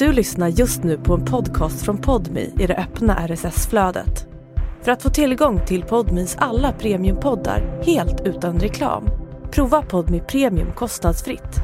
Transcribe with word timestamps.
Du 0.00 0.12
lyssnar 0.12 0.48
just 0.48 0.82
nu 0.82 0.98
på 0.98 1.14
en 1.14 1.24
podcast 1.24 1.84
från 1.84 1.98
Podmi 1.98 2.54
i 2.58 2.66
det 2.66 2.76
öppna 2.76 3.28
RSS-flödet. 3.28 4.26
För 4.82 4.92
att 4.92 5.02
få 5.02 5.10
tillgång 5.10 5.66
till 5.66 5.82
Podmis 5.82 6.36
alla 6.38 6.72
premiumpoddar 6.72 7.82
helt 7.82 8.20
utan 8.20 8.60
reklam, 8.60 9.04
prova 9.50 9.82
Podmi 9.82 10.20
Premium 10.20 10.72
kostnadsfritt. 10.72 11.56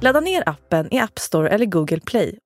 Ladda 0.00 0.20
ner 0.20 0.48
appen 0.48 0.94
i 0.94 0.98
App 0.98 1.18
Store 1.18 1.48
eller 1.48 1.66
Google 1.66 2.00
Play. 2.00 2.38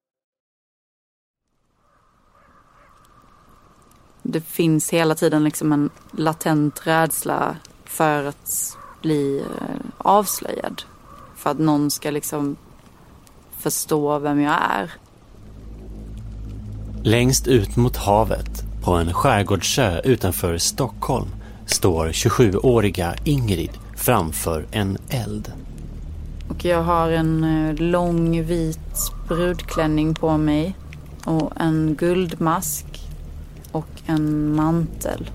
Det 4.23 4.41
finns 4.41 4.93
hela 4.93 5.15
tiden 5.15 5.45
liksom 5.45 5.73
en 5.73 5.91
latent 6.13 6.87
rädsla 6.87 7.57
för 7.85 8.25
att 8.25 8.77
bli 9.03 9.39
eh, 9.41 9.77
avslöjad. 9.99 10.83
För 11.37 11.51
att 11.51 11.59
någon 11.59 11.91
ska 11.91 12.11
liksom 12.11 12.57
förstå 13.59 14.19
vem 14.19 14.41
jag 14.41 14.59
är. 14.71 14.93
Längst 17.03 17.47
ut 17.47 17.77
mot 17.77 17.97
havet, 17.97 18.65
på 18.83 18.93
en 18.93 19.13
skärgårdsö 19.13 20.01
utanför 20.01 20.59
Stockholm, 20.59 21.29
står 21.67 22.09
27-åriga 22.09 23.15
Ingrid 23.25 23.71
framför 23.97 24.67
en 24.73 24.99
eld. 25.09 25.53
Och 26.49 26.65
jag 26.65 26.83
har 26.83 27.11
en 27.11 27.45
eh, 27.45 27.75
lång 27.75 28.43
vit 28.43 29.13
brudklänning 29.29 30.15
på 30.15 30.37
mig 30.37 30.75
och 31.25 31.53
en 31.57 31.97
guldmask 31.99 32.87
och 33.73 33.89
en 34.07 34.55
mantel. 34.55 35.31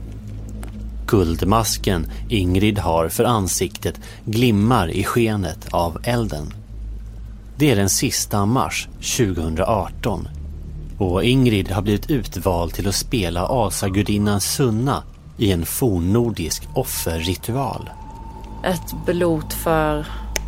Guldmasken 1.08 2.08
Ingrid 2.30 2.80
har 2.80 3.10
för 3.10 3.24
ansiktet 3.24 4.02
glimmar 4.26 4.92
i 4.92 5.04
skenet 5.04 5.68
av 5.72 5.98
elden. 6.04 6.54
Det 7.58 7.72
är 7.72 7.76
den 7.76 7.90
sista 7.90 8.46
mars 8.46 8.88
2018 9.18 10.28
och 10.98 11.24
Ingrid 11.24 11.72
har 11.72 11.82
blivit 11.82 12.12
utvald 12.12 12.74
till 12.74 12.88
att 12.88 12.96
spela 12.96 13.46
asagudinnan 13.46 14.42
Sunna 14.42 15.04
i 15.38 15.52
en 15.52 15.66
fornnordisk 15.66 16.64
offerritual. 16.74 17.90
Ett 18.64 19.06
blot 19.06 19.54
för 19.54 20.06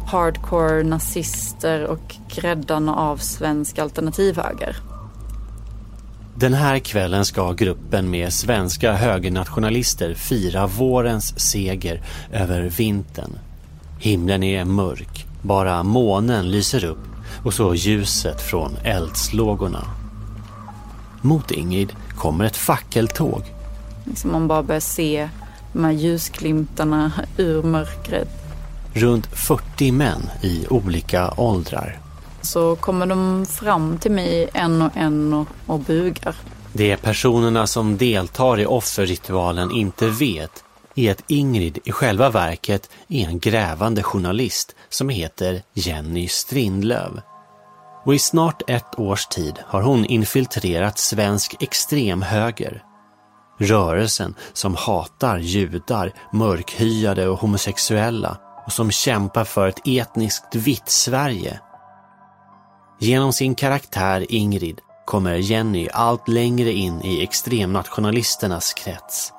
hardcore 0.08 0.84
nazister 0.84 1.84
och 1.84 2.16
gräddarna 2.36 2.96
av 2.96 3.18
svensk 3.18 3.80
alternativhöger. 3.80 4.76
Den 6.36 6.54
här 6.54 6.80
kvällen 6.80 7.26
ska 7.26 7.52
gruppen 7.52 8.10
med 8.10 8.34
svenska 8.34 8.94
högernationalister 8.94 10.14
fira 10.14 10.68
vårens 10.68 11.40
seger 11.40 12.02
över 12.32 12.62
vintern. 12.62 13.40
Himlen 14.00 14.44
är 14.44 14.66
mörk, 14.66 15.26
bara 15.42 15.84
månen 15.84 16.52
lyser 16.52 16.86
upp 16.86 17.08
och 17.44 17.54
så 17.54 17.76
ljuset 17.76 18.42
från 18.42 18.78
eldslågorna. 18.84 20.07
Mot 21.22 21.52
Ingrid 21.52 21.94
kommer 22.16 22.46
ett 22.46 22.58
fackeltåg. 22.58 23.42
Liksom 24.04 24.32
man 24.32 24.48
bara 24.48 24.64
börjar 24.64 24.80
se 24.80 25.30
de 25.74 25.84
här 25.84 25.92
ljusglimtarna 25.92 27.12
ur 27.38 27.64
mörkret. 27.64 28.30
Runt 28.94 29.26
40 29.26 29.92
män 29.92 30.30
i 30.42 30.68
olika 30.70 31.34
åldrar. 31.38 32.00
Så 32.42 32.76
kommer 32.76 33.06
de 33.06 33.46
fram 33.46 33.98
till 33.98 34.12
mig 34.12 34.50
en 34.54 34.82
och 34.82 34.92
en 34.98 35.34
och, 35.34 35.48
och 35.66 35.80
bugar. 35.80 36.36
Det 36.74 36.98
personerna 36.98 37.68
som 37.68 37.98
deltar 37.98 38.60
i 38.60 38.66
offerritualen 38.66 39.72
inte 39.72 40.10
vet 40.10 40.64
är 40.96 41.12
att 41.12 41.24
Ingrid 41.28 41.80
i 41.84 41.92
själva 41.92 42.30
verket 42.30 42.90
är 43.08 43.28
en 43.28 43.40
grävande 43.40 44.04
journalist 44.04 44.76
som 44.90 45.10
heter 45.10 45.62
Jenny 45.74 46.28
Strindlöv. 46.28 47.22
Och 48.08 48.16
i 48.16 48.20
snart 48.20 48.70
ett 48.70 49.00
års 49.00 49.26
tid 49.26 49.60
har 49.66 49.82
hon 49.82 50.06
infiltrerat 50.06 50.98
svensk 50.98 51.56
extremhöger. 51.60 52.84
Rörelsen 53.60 54.36
som 54.54 54.76
hatar 54.76 55.38
judar, 55.38 56.14
mörkhyade 56.34 57.28
och 57.28 57.40
homosexuella 57.40 58.38
och 58.66 58.72
som 58.72 58.92
kämpar 58.92 59.44
för 59.44 59.68
ett 59.68 59.88
etniskt 59.88 60.56
vitt 60.56 60.90
Sverige. 60.90 61.60
Genom 63.00 63.34
sin 63.34 63.56
karaktär 63.56 64.26
Ingrid 64.30 64.80
kommer 65.06 65.36
Jenny 65.36 65.90
allt 65.94 66.28
längre 66.28 66.72
in 66.72 67.02
i 67.02 67.24
extremnationalisternas 67.24 68.74
krets 68.74 69.34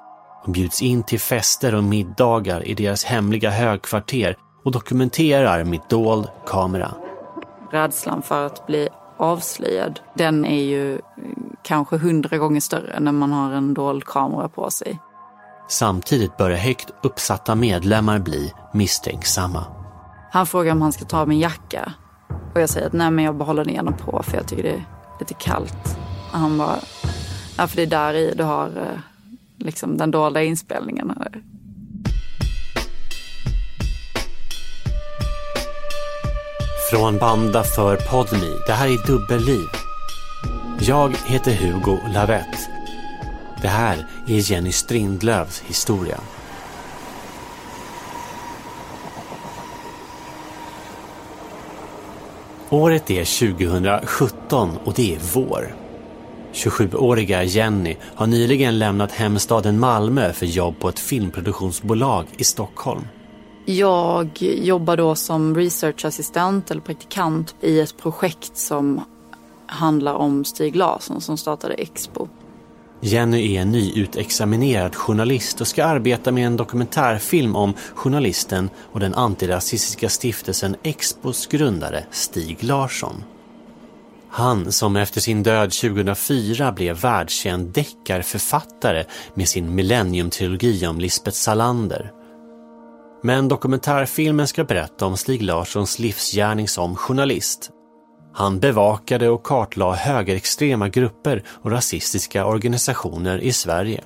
och 0.44 0.53
bjuds 0.53 0.82
in 0.82 1.03
till 1.03 1.20
fester 1.20 1.75
och 1.75 1.84
middagar 1.84 2.69
i 2.69 2.75
deras 2.75 3.04
hemliga 3.04 3.50
högkvarter 3.50 4.37
och 4.64 4.72
dokumenterar 4.72 5.64
med 5.64 5.81
dold 5.88 6.28
kamera. 6.47 7.07
Rädslan 7.71 8.23
för 8.23 8.47
att 8.47 8.67
bli 8.67 8.89
avslöjad, 9.17 10.01
den 10.15 10.45
är 10.45 10.62
ju 10.62 11.01
kanske 11.62 11.97
hundra 11.97 12.39
gånger 12.39 12.61
större 12.61 13.01
när 13.01 13.12
man 13.12 13.33
har 13.33 13.53
en 13.53 13.75
dold 13.75 14.05
kamera 14.05 14.49
på 14.49 14.71
sig. 14.71 14.99
Samtidigt 15.69 16.37
börjar 16.37 16.59
högt 16.59 16.91
uppsatta 17.03 17.55
medlemmar 17.55 18.19
bli 18.19 18.53
misstänksamma. 18.73 19.65
Han 20.31 20.47
frågar 20.47 20.73
om 20.73 20.83
han 20.83 20.93
ska 20.93 21.05
ta 21.05 21.27
min 21.27 21.39
jacka 21.39 21.93
och 22.55 22.61
jag 22.61 22.71
säger 22.71 22.87
att 22.87 22.93
nej 22.93 23.11
men 23.11 23.25
jag 23.25 23.37
behåller 23.37 23.65
den 23.65 23.75
gärna 23.75 23.93
på 23.93 24.23
för 24.23 24.37
jag 24.37 24.47
tycker 24.47 24.62
det 24.62 24.71
är 24.71 24.85
lite 25.21 25.35
kallt. 25.35 25.99
Och 26.33 26.39
han 26.39 26.59
bara, 26.59 26.77
ja 27.59 27.67
för 27.67 27.77
det 27.77 27.83
är 27.83 27.87
där 27.87 28.15
i 28.15 28.35
du 28.37 28.45
har 28.45 28.67
eh, 28.67 29.00
liksom 29.56 29.97
den 29.97 30.11
dolda 30.11 30.43
inspelningen. 30.43 31.12
Från 36.91 37.19
Banda 37.19 37.62
för 37.62 37.97
Podmi, 37.97 38.54
det 38.66 38.72
här 38.72 38.88
är 38.88 39.06
Dubbelliv. 39.06 39.69
Jag 40.81 41.16
heter 41.26 41.53
Hugo 41.53 41.99
Lavett. 42.15 42.69
Det 43.62 43.69
här 43.69 44.06
är 44.26 44.50
Jenny 44.50 44.72
Strindlövs 44.72 45.62
historia. 45.66 46.21
Året 52.71 53.10
är 53.10 53.56
2017 53.56 54.78
och 54.84 54.94
det 54.94 55.15
är 55.15 55.19
vår. 55.34 55.75
27-åriga 56.53 57.44
Jenny 57.44 57.97
har 58.15 58.26
nyligen 58.26 58.78
lämnat 58.78 59.12
hemstaden 59.12 59.78
Malmö 59.78 60.32
för 60.32 60.47
jobb 60.47 60.81
på 60.81 60.88
ett 60.88 60.99
filmproduktionsbolag 60.99 62.26
i 62.37 62.44
Stockholm. 62.44 63.05
Jag 63.71 64.43
jobbar 64.43 64.97
då 64.97 65.15
som 65.15 65.55
researchassistent 65.55 66.71
eller 66.71 66.81
praktikant 66.81 67.55
i 67.61 67.81
ett 67.81 67.97
projekt 67.97 68.56
som 68.56 69.01
handlar 69.67 70.15
om 70.15 70.45
Stig 70.45 70.77
Larsson 70.77 71.21
som 71.21 71.39
startade 71.39 71.75
Expo. 71.75 72.29
Jenny 73.01 73.55
är 73.55 73.65
nyutexaminerad 73.65 74.95
journalist 74.95 75.61
och 75.61 75.67
ska 75.67 75.84
arbeta 75.84 76.33
med 76.33 76.47
en 76.47 76.56
dokumentärfilm 76.56 77.56
om 77.56 77.75
journalisten 77.95 78.71
och 78.93 79.01
den 79.01 79.15
antirasistiska 79.15 80.09
stiftelsen 80.09 80.77
Expos 80.83 81.47
grundare 81.47 82.05
Stig 82.11 82.65
Larsson. 82.65 83.25
Han 84.31 84.73
som 84.73 84.97
efter 84.97 85.21
sin 85.21 85.43
död 85.43 85.71
2004 85.71 86.73
blev 86.73 87.00
världskänd 87.00 87.69
deckarförfattare 87.69 89.05
med 89.35 89.49
sin 89.49 89.75
millenniumtrilogi 89.75 90.87
om 90.87 91.00
Lisbeth 91.00 91.37
Salander. 91.37 92.12
Men 93.23 93.49
dokumentärfilmen 93.49 94.47
ska 94.47 94.65
berätta 94.65 95.06
om 95.06 95.17
Stig 95.17 95.43
Larssons 95.43 95.99
livsgärning 95.99 96.69
som 96.69 96.97
journalist. 96.97 97.71
Han 98.33 98.61
bevakade 98.61 99.29
och 99.29 99.43
kartlade 99.43 99.97
högerextrema 99.97 100.89
grupper 100.89 101.43
och 101.49 101.71
rasistiska 101.71 102.47
organisationer 102.47 103.39
i 103.39 103.53
Sverige. 103.53 104.05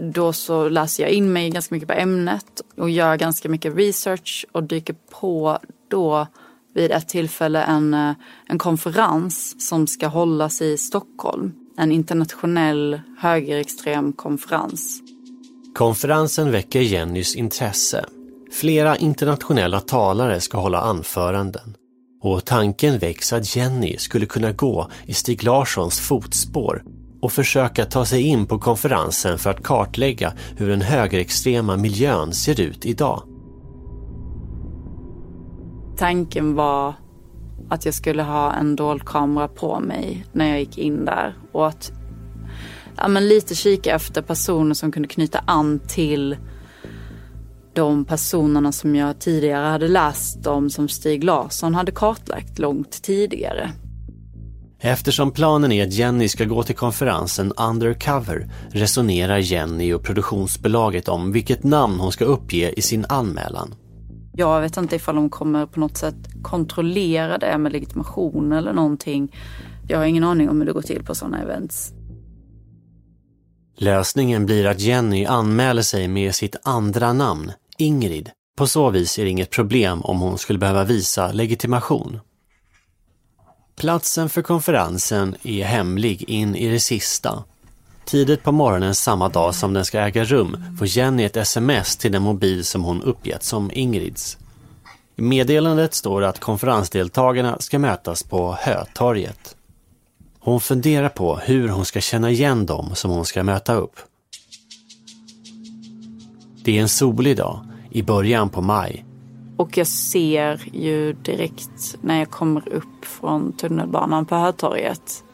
Då 0.00 0.32
så 0.32 0.68
läser 0.68 1.02
jag 1.02 1.12
in 1.12 1.32
mig 1.32 1.50
ganska 1.50 1.74
mycket 1.74 1.88
på 1.88 1.94
ämnet 1.94 2.60
och 2.76 2.90
gör 2.90 3.16
ganska 3.16 3.48
mycket 3.48 3.76
research 3.76 4.46
och 4.52 4.62
dyker 4.62 4.96
på 5.20 5.58
då 5.90 6.26
vid 6.74 6.90
ett 6.90 7.08
tillfälle 7.08 7.62
en, 7.62 7.94
eh, 7.94 8.12
en 8.48 8.58
konferens 8.58 9.68
som 9.68 9.86
ska 9.86 10.06
hållas 10.06 10.62
i 10.62 10.76
Stockholm. 10.76 11.52
En 11.78 11.92
internationell 11.92 13.00
högerextrem 13.18 14.12
konferens. 14.12 15.00
Konferensen 15.74 16.50
väcker 16.50 16.80
Jennys 16.80 17.36
intresse. 17.36 18.04
Flera 18.60 18.96
internationella 18.96 19.80
talare 19.80 20.40
ska 20.40 20.58
hålla 20.58 20.80
anföranden. 20.80 21.76
Och 22.22 22.44
tanken 22.44 22.98
väcks 22.98 23.32
att 23.32 23.56
Jenny 23.56 23.96
skulle 23.98 24.26
kunna 24.26 24.52
gå 24.52 24.90
i 25.06 25.14
Stig 25.14 25.44
Larssons 25.44 26.00
fotspår 26.00 26.82
och 27.22 27.32
försöka 27.32 27.84
ta 27.84 28.04
sig 28.04 28.22
in 28.22 28.46
på 28.46 28.58
konferensen 28.58 29.38
för 29.38 29.50
att 29.50 29.62
kartlägga 29.62 30.32
hur 30.56 30.68
den 30.68 30.80
högerextrema 30.80 31.76
miljön 31.76 32.32
ser 32.32 32.60
ut 32.60 32.86
idag. 32.86 33.22
Tanken 35.96 36.54
var 36.54 36.94
att 37.68 37.84
jag 37.84 37.94
skulle 37.94 38.22
ha 38.22 38.52
en 38.52 38.76
dold 38.76 39.04
kamera 39.04 39.48
på 39.48 39.80
mig 39.80 40.26
när 40.32 40.48
jag 40.48 40.58
gick 40.58 40.78
in 40.78 41.04
där 41.04 41.34
och 41.52 41.66
att 41.66 41.92
ja, 42.96 43.08
men 43.08 43.28
lite 43.28 43.54
kika 43.54 43.94
efter 43.94 44.22
personer 44.22 44.74
som 44.74 44.92
kunde 44.92 45.08
knyta 45.08 45.40
an 45.46 45.80
till 45.88 46.36
de 47.76 48.04
personerna 48.04 48.72
som 48.72 48.94
jag 48.94 49.18
tidigare 49.18 49.66
hade 49.66 49.88
läst 49.88 50.46
om 50.46 50.70
som 50.70 50.88
Stig 50.88 51.24
Larsson 51.24 51.74
hade 51.74 51.92
kartlagt 51.92 52.58
långt 52.58 53.02
tidigare. 53.02 53.70
Eftersom 54.80 55.30
planen 55.30 55.72
är 55.72 55.86
att 55.86 55.92
Jenny 55.92 56.28
ska 56.28 56.44
gå 56.44 56.62
till 56.62 56.74
konferensen 56.74 57.52
undercover 57.52 58.50
resonerar 58.70 59.38
Jenny 59.38 59.92
och 59.92 60.02
produktionsbolaget 60.02 61.08
om 61.08 61.32
vilket 61.32 61.64
namn 61.64 62.00
hon 62.00 62.12
ska 62.12 62.24
uppge 62.24 62.72
i 62.78 62.82
sin 62.82 63.06
anmälan. 63.08 63.74
Jag 64.32 64.60
vet 64.60 64.76
inte 64.76 64.96
ifall 64.96 65.14
de 65.14 65.30
kommer 65.30 65.66
på 65.66 65.80
något 65.80 65.96
sätt 65.96 66.16
kontrollera 66.42 67.38
det 67.38 67.58
med 67.58 67.72
legitimation 67.72 68.52
eller 68.52 68.72
någonting. 68.72 69.36
Jag 69.88 69.98
har 69.98 70.04
ingen 70.04 70.24
aning 70.24 70.50
om 70.50 70.58
hur 70.58 70.66
det 70.66 70.72
går 70.72 70.82
till 70.82 71.04
på 71.04 71.14
sådana 71.14 71.42
events. 71.42 71.92
Lösningen 73.78 74.46
blir 74.46 74.66
att 74.66 74.80
Jenny 74.80 75.24
anmäler 75.24 75.82
sig 75.82 76.08
med 76.08 76.34
sitt 76.34 76.56
andra 76.62 77.12
namn, 77.12 77.52
Ingrid. 77.78 78.30
På 78.56 78.66
så 78.66 78.90
vis 78.90 79.18
är 79.18 79.24
det 79.24 79.30
inget 79.30 79.50
problem 79.50 80.02
om 80.02 80.20
hon 80.20 80.38
skulle 80.38 80.58
behöva 80.58 80.84
visa 80.84 81.32
legitimation. 81.32 82.20
Platsen 83.76 84.28
för 84.28 84.42
konferensen 84.42 85.36
är 85.42 85.64
hemlig 85.64 86.22
in 86.22 86.56
i 86.56 86.68
det 86.68 86.80
sista. 86.80 87.44
Tidigt 88.04 88.42
på 88.42 88.52
morgonen 88.52 88.94
samma 88.94 89.28
dag 89.28 89.54
som 89.54 89.72
den 89.72 89.84
ska 89.84 90.00
äga 90.00 90.24
rum 90.24 90.76
får 90.78 90.86
Jenny 90.86 91.24
ett 91.24 91.36
sms 91.36 91.96
till 91.96 92.12
den 92.12 92.22
mobil 92.22 92.64
som 92.64 92.84
hon 92.84 93.02
uppgett 93.02 93.42
som 93.42 93.70
Ingrids. 93.74 94.38
I 95.16 95.22
meddelandet 95.22 95.94
står 95.94 96.20
det 96.20 96.28
att 96.28 96.40
konferensdeltagarna 96.40 97.56
ska 97.60 97.78
mötas 97.78 98.22
på 98.22 98.56
Hötorget. 98.60 99.56
Hon 100.38 100.60
funderar 100.60 101.08
på 101.08 101.36
hur 101.36 101.68
hon 101.68 101.84
ska 101.84 102.00
känna 102.00 102.30
igen 102.30 102.66
dem 102.66 102.94
som 102.94 103.10
hon 103.10 103.24
ska 103.24 103.42
möta 103.42 103.74
upp. 103.74 103.96
Det 106.66 106.78
är 106.78 106.82
en 106.82 106.88
solig 106.88 107.36
dag 107.36 107.60
i 107.90 108.02
början 108.02 108.48
på 108.48 108.62
maj 108.62 109.04
och 109.56 109.76
jag 109.76 109.86
ser 109.86 110.68
ju 110.72 111.12
direkt 111.12 111.96
när 112.00 112.18
jag 112.18 112.30
kommer 112.30 112.68
upp 112.68 113.04
från 113.04 113.52
tunnelbanan 113.52 114.26
på 114.26 114.34
Hötorget. 114.34 115.24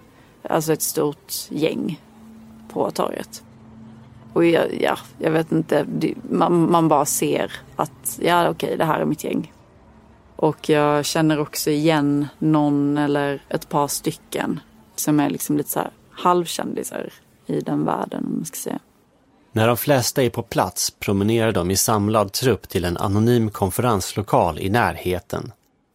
Alltså 0.43 0.73
ett 0.73 0.83
stort 0.83 1.33
gäng 1.49 2.01
på 2.69 2.91
torget. 2.91 3.43
Och 4.33 4.45
jag, 4.45 4.81
ja, 4.81 4.99
jag 5.19 5.31
vet 5.31 5.53
inte, 5.53 5.87
man, 6.31 6.71
man 6.71 6.89
bara 6.89 7.05
ser 7.05 7.53
att 7.77 8.19
ja 8.23 8.49
okej 8.49 8.67
okay, 8.67 8.77
det 8.77 8.85
här 8.85 9.01
är 9.01 9.05
mitt 9.05 9.25
gäng. 9.25 9.53
Och 10.37 10.69
jag 10.69 11.05
känner 11.05 11.39
också 11.39 11.71
igen 11.71 12.27
någon 12.39 12.99
eller 12.99 13.43
ett 13.49 13.69
par 13.69 13.89
stycken 13.89 14.61
som 14.97 15.21
är 15.21 15.31
liksom 15.31 15.57
lite 15.57 15.71
så 15.71 15.79
här 15.79 15.91
halvkändisar 16.11 17.13
i 17.47 17.61
den 17.61 17.85
världen 17.85 18.25
om 18.25 18.37
man 18.37 18.45
ska 18.45 18.57
säga. 18.57 18.79
När 19.53 19.67
de 19.67 19.77
flesta 19.77 20.23
är 20.23 20.31
på 20.31 20.43
plats 20.43 20.91
promenerar 20.91 21.53
de 21.53 21.71
i 21.71 21.77
samlad 21.77 22.33
trupp 22.33 22.69
till 22.69 22.85
en 22.85 22.97
anonym 22.97 23.51
konferenslokal 23.51 24.59
i 24.59 24.71
närheten. 24.71 25.53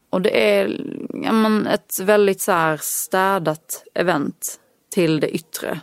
Och 0.10 0.22
det 0.22 0.60
är 0.60 0.82
ja, 1.24 1.32
men, 1.32 1.68
ett 1.68 2.00
väldigt 2.00 2.42
så 2.42 2.52
här 2.52 2.80
städat 2.82 3.84
event 3.94 4.60
till 4.94 5.20
det 5.20 5.30
yttre. 5.30 5.80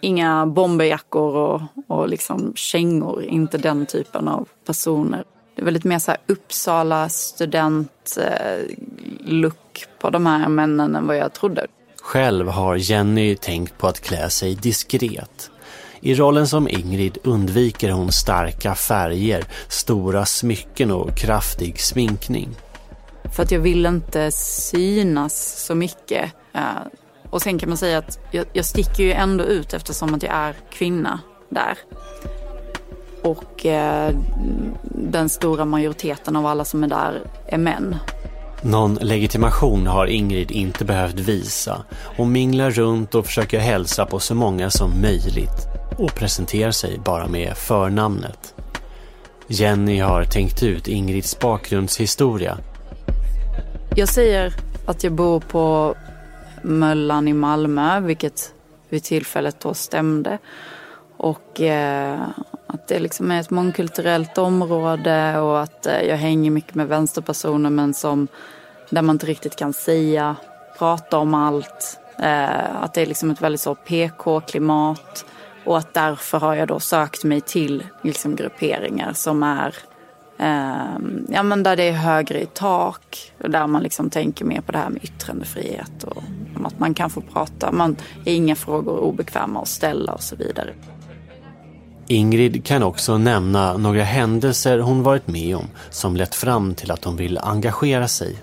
Inga 0.00 0.46
bomberjackor 0.46 1.36
och, 1.36 1.62
och 1.88 2.08
liksom 2.08 2.52
kängor, 2.54 3.24
inte 3.24 3.58
den 3.58 3.86
typen 3.86 4.28
av 4.28 4.48
personer. 4.66 5.24
Det 5.54 5.62
är 5.62 5.64
väldigt 5.64 5.84
mer 5.84 5.98
så 5.98 6.10
här 6.10 6.20
Uppsala 6.26 7.08
student-look 7.08 9.84
på 10.00 10.10
de 10.10 10.26
här 10.26 10.48
männen 10.48 10.96
än 10.96 11.06
vad 11.06 11.16
jag 11.16 11.32
trodde. 11.32 11.66
Själv 12.02 12.48
har 12.48 12.76
Jenny 12.76 13.36
tänkt 13.36 13.78
på 13.78 13.86
att 13.86 14.00
klä 14.00 14.30
sig 14.30 14.54
diskret. 14.54 15.50
I 16.04 16.14
rollen 16.14 16.48
som 16.48 16.68
Ingrid 16.68 17.18
undviker 17.24 17.90
hon 17.90 18.12
starka 18.12 18.74
färger, 18.74 19.44
stora 19.68 20.26
smycken 20.26 20.90
och 20.90 21.16
kraftig 21.16 21.80
sminkning. 21.80 22.48
För 23.36 23.42
att 23.42 23.50
jag 23.50 23.60
vill 23.60 23.86
inte 23.86 24.32
synas 24.32 25.64
så 25.66 25.74
mycket. 25.74 26.32
Eh, 26.54 26.60
och 27.30 27.42
sen 27.42 27.58
kan 27.58 27.68
man 27.68 27.78
säga 27.78 27.98
att 27.98 28.18
jag, 28.30 28.46
jag 28.52 28.64
sticker 28.64 29.02
ju 29.02 29.12
ändå 29.12 29.44
ut 29.44 29.74
eftersom 29.74 30.14
att 30.14 30.22
jag 30.22 30.32
är 30.32 30.54
kvinna 30.72 31.20
där. 31.48 31.78
Och 33.22 33.66
eh, 33.66 34.14
den 34.84 35.28
stora 35.28 35.64
majoriteten 35.64 36.36
av 36.36 36.46
alla 36.46 36.64
som 36.64 36.84
är 36.84 36.88
där 36.88 37.22
är 37.46 37.58
män. 37.58 37.96
Någon 38.62 38.94
legitimation 38.94 39.86
har 39.86 40.06
Ingrid 40.06 40.50
inte 40.50 40.84
behövt 40.84 41.18
visa. 41.18 41.84
Hon 42.16 42.32
minglar 42.32 42.70
runt 42.70 43.14
och 43.14 43.26
försöker 43.26 43.58
hälsa 43.58 44.06
på 44.06 44.20
så 44.20 44.34
många 44.34 44.70
som 44.70 45.00
möjligt 45.00 45.71
och 45.98 46.14
presenterar 46.14 46.70
sig 46.70 46.98
bara 46.98 47.28
med 47.28 47.56
förnamnet. 47.56 48.54
Jenny 49.46 50.00
har 50.00 50.24
tänkt 50.24 50.62
ut 50.62 50.88
Ingrids 50.88 51.38
bakgrundshistoria. 51.38 52.58
Jag 53.96 54.08
säger 54.08 54.52
att 54.86 55.04
jag 55.04 55.12
bor 55.12 55.40
på 55.40 55.94
Möllan 56.62 57.28
i 57.28 57.32
Malmö, 57.32 58.00
vilket 58.00 58.54
vid 58.88 59.04
tillfället 59.04 59.60
då 59.60 59.74
stämde. 59.74 60.38
Och 61.16 61.60
eh, 61.60 62.20
att 62.66 62.88
det 62.88 62.98
liksom 62.98 63.30
är 63.30 63.40
ett 63.40 63.50
mångkulturellt 63.50 64.38
område 64.38 65.38
och 65.38 65.60
att 65.60 65.86
eh, 65.86 66.00
jag 66.00 66.16
hänger 66.16 66.50
mycket 66.50 66.74
med 66.74 66.88
vänsterpersoner 66.88 67.70
men 67.70 67.94
som 67.94 68.28
där 68.90 69.02
man 69.02 69.14
inte 69.16 69.26
riktigt 69.26 69.56
kan 69.56 69.72
säga, 69.72 70.36
prata 70.78 71.18
om 71.18 71.34
allt. 71.34 71.98
Eh, 72.18 72.82
att 72.82 72.94
det 72.94 73.02
är 73.02 73.06
liksom 73.06 73.30
ett 73.30 73.40
väldigt 73.40 73.60
så 73.60 73.74
PK-klimat. 73.74 75.24
Och 75.64 75.78
att 75.78 75.94
därför 75.94 76.38
har 76.38 76.54
jag 76.54 76.68
då 76.68 76.80
sökt 76.80 77.24
mig 77.24 77.40
till 77.40 77.86
liksom, 78.02 78.36
grupperingar 78.36 79.12
som 79.12 79.42
är 79.42 79.74
eh, 80.38 80.98
ja, 81.28 81.42
men 81.42 81.62
där 81.62 81.76
det 81.76 81.88
är 81.88 81.92
högre 81.92 82.42
i 82.42 82.46
tak 82.46 83.32
och 83.42 83.50
där 83.50 83.66
man 83.66 83.82
liksom 83.82 84.10
tänker 84.10 84.44
mer 84.44 84.60
på 84.60 84.72
det 84.72 84.78
här 84.78 84.90
med 84.90 85.04
yttrandefrihet 85.04 86.04
och 86.04 86.22
om 86.56 86.66
att 86.66 86.78
man 86.78 86.94
kan 86.94 87.10
få 87.10 87.20
prata. 87.20 87.72
Man 87.72 87.96
är 88.24 88.34
inga 88.34 88.54
frågor 88.54 88.98
obekväma 88.98 89.62
att 89.62 89.68
ställa 89.68 90.12
och 90.12 90.22
så 90.22 90.36
vidare. 90.36 90.74
Ingrid 92.06 92.64
kan 92.64 92.82
också 92.82 93.18
nämna 93.18 93.76
några 93.76 94.02
händelser 94.02 94.78
hon 94.78 95.02
varit 95.02 95.26
med 95.26 95.56
om 95.56 95.66
som 95.90 96.16
lett 96.16 96.34
fram 96.34 96.74
till 96.74 96.90
att 96.90 97.04
hon 97.04 97.16
vill 97.16 97.38
engagera 97.38 98.08
sig. 98.08 98.38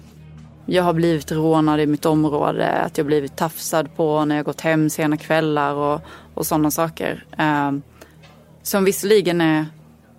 Jag 0.72 0.84
har 0.84 0.94
blivit 0.94 1.32
rånad 1.32 1.80
i 1.80 1.86
mitt 1.86 2.06
område, 2.06 2.72
att 2.72 2.98
jag 2.98 3.08
blivit 3.08 3.36
tafsad 3.36 3.96
på 3.96 4.26
när 4.26 4.36
jag 4.36 4.46
gått 4.46 4.62
hem 4.62 4.90
sena 4.90 5.18
kvällar 5.18 5.74
och, 5.74 6.02
och 6.34 6.46
sådana 6.46 6.72
saker. 6.72 7.26
Eh, 7.38 7.72
som 8.62 8.84
visserligen 8.84 9.42
är, 9.42 9.66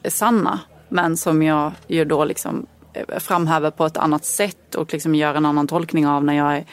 är 0.03 0.11
sanna, 0.11 0.61
men 0.89 1.17
som 1.17 1.43
jag 1.43 1.73
ju 1.87 2.05
då 2.05 2.25
liksom 2.25 2.67
eh, 2.93 3.19
framhäver 3.19 3.71
på 3.71 3.87
ett 3.87 3.97
annat 3.97 4.25
sätt 4.25 4.75
och 4.75 4.93
liksom 4.93 5.15
gör 5.15 5.35
en 5.35 5.47
annan 5.47 5.67
tolkning 5.67 6.07
av 6.07 6.25
när 6.25 6.35
jag 6.35 6.65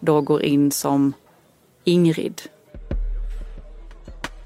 då 0.00 0.20
går 0.20 0.42
in 0.42 0.70
som 0.70 1.12
Ingrid. 1.84 2.42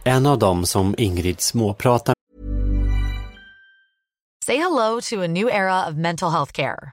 En 0.05 0.27
av 0.27 0.39
dem 0.39 0.67
som 0.67 0.95
Ingrid 0.99 1.41
småpratar 1.41 2.15
Say 4.45 4.57
hello 4.57 5.01
to 5.01 5.23
a 5.23 5.27
new 5.27 5.49
era 5.49 5.89
of 5.89 5.95
mental 5.95 6.31
health 6.31 6.53
care. 6.53 6.93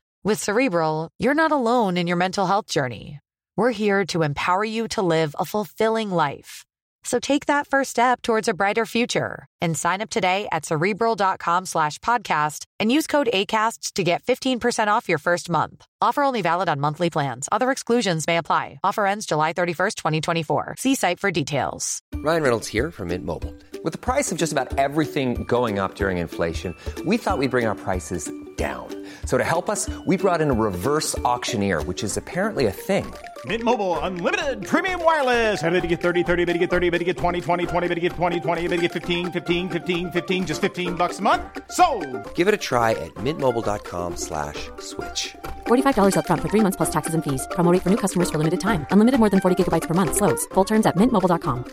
With 0.23 0.43
Cerebral, 0.43 1.09
you're 1.17 1.33
not 1.33 1.51
alone 1.51 1.97
in 1.97 2.05
your 2.05 2.15
mental 2.15 2.45
health 2.45 2.67
journey. 2.67 3.17
We're 3.57 3.71
here 3.71 4.05
to 4.13 4.21
empower 4.21 4.63
you 4.63 4.87
to 4.89 5.01
live 5.01 5.35
a 5.39 5.45
fulfilling 5.45 6.11
life. 6.11 6.63
So 7.03 7.19
take 7.19 7.47
that 7.47 7.65
first 7.65 7.89
step 7.89 8.21
towards 8.21 8.47
a 8.47 8.53
brighter 8.53 8.85
future 8.85 9.47
and 9.61 9.75
sign 9.75 9.99
up 9.99 10.11
today 10.11 10.47
at 10.51 10.63
cerebral.com 10.63 11.65
slash 11.65 11.97
podcast 11.99 12.65
and 12.79 12.91
use 12.91 13.07
code 13.07 13.29
ACasts 13.33 13.93
to 13.93 14.03
get 14.03 14.21
15% 14.21 14.89
off 14.89 15.09
your 15.09 15.17
first 15.17 15.49
month. 15.49 15.87
Offer 16.01 16.23
only 16.23 16.41
valid 16.41 16.67
on 16.67 16.79
monthly 16.79 17.11
plans. 17.11 17.47
Other 17.51 17.69
exclusions 17.69 18.25
may 18.25 18.37
apply. 18.37 18.79
Offer 18.83 19.05
ends 19.05 19.27
July 19.27 19.53
31st, 19.53 19.95
2024. 19.95 20.75
See 20.79 20.95
site 20.95 21.19
for 21.19 21.29
details. 21.31 22.01
Ryan 22.15 22.41
Reynolds 22.43 22.67
here 22.67 22.89
from 22.91 23.09
Mint 23.09 23.23
Mobile. 23.25 23.53
With 23.83 23.93
the 23.93 23.99
price 23.99 24.31
of 24.31 24.37
just 24.39 24.51
about 24.51 24.77
everything 24.79 25.43
going 25.43 25.77
up 25.79 25.93
during 25.95 26.17
inflation, 26.17 26.75
we 27.05 27.17
thought 27.17 27.37
we'd 27.37 27.51
bring 27.51 27.67
our 27.67 27.75
prices 27.75 28.31
down. 28.57 28.87
So 29.25 29.37
to 29.39 29.43
help 29.43 29.69
us, 29.69 29.89
we 30.05 30.17
brought 30.17 30.41
in 30.41 30.49
a 30.51 30.53
reverse 30.53 31.17
auctioneer, 31.19 31.81
which 31.83 32.03
is 32.03 32.17
apparently 32.17 32.65
a 32.67 32.71
thing. 32.71 33.11
Mint 33.45 33.63
Mobile 33.63 33.97
unlimited 33.99 34.65
premium 34.67 35.03
wireless. 35.03 35.63
Ready 35.63 35.81
to 35.81 35.87
get 35.87 35.99
30, 36.01 36.21
30, 36.23 36.45
bit 36.45 36.53
to 36.53 36.59
get 36.59 36.69
30, 36.69 36.89
bit 36.91 36.99
to 36.99 37.05
get 37.05 37.17
20, 37.17 37.41
20, 37.41 37.65
20, 37.65 37.87
bit 37.87 37.95
to 37.95 38.01
get 38.01 38.11
20, 38.11 38.39
20, 38.39 38.61
bit 38.67 38.75
to 38.75 38.81
get 38.81 38.91
15, 38.91 39.31
15, 39.31 39.69
15, 39.69 40.11
15 40.11 40.45
just 40.45 40.61
15 40.61 40.93
bucks 40.95 41.17
a 41.17 41.23
month. 41.23 41.41
So, 41.71 41.99
Give 42.35 42.47
it 42.47 42.53
a 42.53 42.57
try 42.57 42.91
at 42.91 43.11
mintmobile.com/switch. 43.15 45.35
$45 45.65 45.90
$45 45.93 46.15
upfront 46.15 46.41
for 46.41 46.49
three 46.49 46.61
months 46.61 46.77
plus 46.77 46.91
taxes 46.91 47.13
and 47.15 47.23
fees. 47.23 47.47
Promo 47.55 47.71
rate 47.73 47.81
for 47.83 47.89
new 47.89 47.97
customers 47.97 48.29
for 48.29 48.37
limited 48.37 48.59
time. 48.59 48.85
Unlimited 48.91 49.19
more 49.19 49.29
than 49.29 49.41
40 49.41 49.55
gigabytes 49.57 49.87
per 49.87 49.95
month. 49.95 50.15
Slows. 50.15 50.45
Full 50.53 50.65
terms 50.65 50.85
at 50.85 50.95
mintmobile.com. 50.95 51.63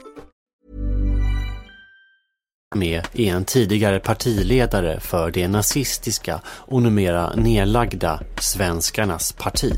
med 2.75 3.07
är 3.15 3.35
en 3.35 3.45
tidigare 3.45 4.01
partiledare 4.01 5.01
för 5.01 5.31
det 5.31 5.49
nazistiska 5.49 6.41
och 6.47 6.83
numera 6.83 7.35
nedlagda 7.35 8.21
Svenskarnas 8.41 9.33
parti. 9.33 9.73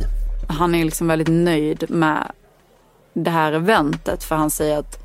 Han 0.48 0.74
är 0.74 0.84
liksom 0.84 1.06
väldigt 1.06 1.28
nöjd 1.28 1.90
med 1.90 2.32
det 3.12 3.30
här 3.30 3.52
eventet 3.52 4.24
för 4.24 4.36
han 4.36 4.50
säger 4.50 4.78
att 4.78 4.98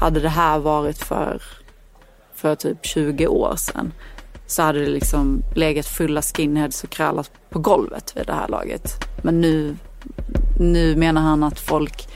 hade 0.00 0.20
det 0.20 0.28
här 0.28 0.58
varit 0.58 0.98
för, 0.98 1.42
för 2.34 2.54
typ 2.54 2.86
20 2.86 3.26
år 3.26 3.56
sedan 3.56 3.92
så 4.52 4.62
hade 4.62 4.80
det 4.80 4.90
liksom 4.90 5.42
legat 5.54 5.86
fulla 5.86 6.22
skinheads 6.22 6.84
och 6.84 6.90
krallat 6.90 7.30
på 7.50 7.58
golvet 7.58 8.16
vid 8.16 8.26
det 8.26 8.32
här 8.32 8.48
laget. 8.48 9.04
Men 9.22 9.40
nu, 9.40 9.76
nu 10.58 10.96
menar 10.96 11.20
han 11.22 11.42
att 11.42 11.60
folk 11.60 12.08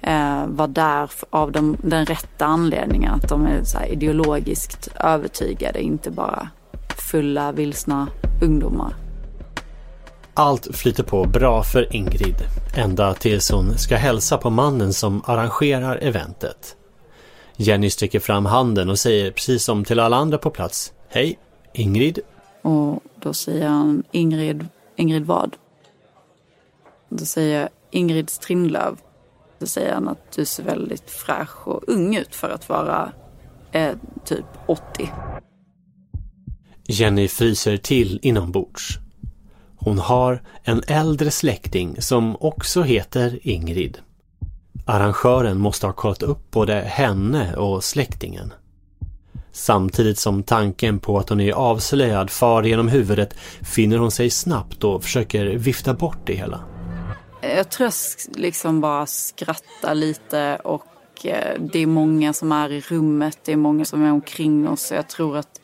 eh, 0.00 0.46
var 0.46 0.68
där 0.68 1.10
av 1.30 1.52
de, 1.52 1.76
den 1.82 2.06
rätta 2.06 2.46
anledningen. 2.46 3.12
Att 3.12 3.28
de 3.28 3.46
är 3.46 3.64
så 3.64 3.78
ideologiskt 3.82 4.88
övertygade, 5.00 5.82
inte 5.82 6.10
bara 6.10 6.48
fulla, 7.10 7.52
vilsna 7.52 8.08
ungdomar. 8.42 8.94
Allt 10.34 10.76
flyter 10.76 11.02
på 11.02 11.24
bra 11.24 11.62
för 11.62 11.96
Ingrid, 11.96 12.36
ända 12.76 13.14
tills 13.14 13.50
hon 13.50 13.78
ska 13.78 13.96
hälsa 13.96 14.38
på 14.38 14.50
mannen 14.50 14.92
som 14.92 15.22
arrangerar 15.26 15.98
eventet. 16.02 16.76
Jenny 17.56 17.90
sträcker 17.90 18.20
fram 18.20 18.46
handen 18.46 18.90
och 18.90 18.98
säger 18.98 19.30
precis 19.30 19.64
som 19.64 19.84
till 19.84 20.00
alla 20.00 20.16
andra 20.16 20.38
på 20.38 20.50
plats, 20.50 20.92
Hej, 21.08 21.38
Ingrid. 21.74 22.18
Och 22.62 23.02
då 23.20 23.32
säger 23.32 23.68
han, 23.68 24.02
Ingrid, 24.10 24.66
Ingrid 24.96 25.26
vad? 25.26 25.56
Då 27.08 27.24
säger 27.24 27.60
jag, 27.60 27.68
Ingrid 27.90 28.30
Strindlöv. 28.30 29.00
Då 29.58 29.66
säger 29.66 29.94
han 29.94 30.08
att 30.08 30.32
du 30.32 30.44
ser 30.44 30.62
väldigt 30.62 31.10
fräsch 31.10 31.68
och 31.68 31.84
ung 31.86 32.16
ut 32.16 32.34
för 32.34 32.50
att 32.50 32.68
vara 32.68 33.12
eh, 33.72 33.96
typ 34.24 34.46
80. 34.66 35.10
Jenny 36.86 37.28
fryser 37.28 37.76
till 37.76 38.18
inombords. 38.22 38.98
Hon 39.76 39.98
har 39.98 40.42
en 40.62 40.82
äldre 40.86 41.30
släkting 41.30 42.02
som 42.02 42.36
också 42.40 42.82
heter 42.82 43.38
Ingrid. 43.42 43.98
Arrangören 44.86 45.58
måste 45.58 45.86
ha 45.86 45.92
kollat 45.92 46.22
upp 46.22 46.50
både 46.50 46.74
henne 46.74 47.56
och 47.56 47.84
släktingen. 47.84 48.52
Samtidigt 49.54 50.18
som 50.18 50.42
tanken 50.42 50.98
på 50.98 51.18
att 51.18 51.28
hon 51.28 51.40
är 51.40 51.52
avslöjad 51.52 52.30
far 52.30 52.62
genom 52.62 52.88
huvudet 52.88 53.34
finner 53.62 53.98
hon 53.98 54.10
sig 54.10 54.30
snabbt 54.30 54.84
och 54.84 55.02
försöker 55.02 55.46
vifta 55.46 55.94
bort 55.94 56.18
det 56.24 56.34
hela. 56.34 56.64
Jag 57.42 57.70
tror 57.70 57.86
jag 57.86 57.94
liksom 58.40 58.80
bara 58.80 59.06
skrattar 59.06 59.94
lite 59.94 60.56
och 60.64 60.86
eh, 61.26 61.60
det 61.60 61.78
är 61.78 61.86
många 61.86 62.32
som 62.32 62.52
är 62.52 62.72
i 62.72 62.80
rummet, 62.80 63.38
det 63.44 63.52
är 63.52 63.56
många 63.56 63.84
som 63.84 64.04
är 64.04 64.12
omkring 64.12 64.68
oss. 64.68 64.92
Jag 64.92 65.08
tror 65.08 65.36
att 65.36 65.60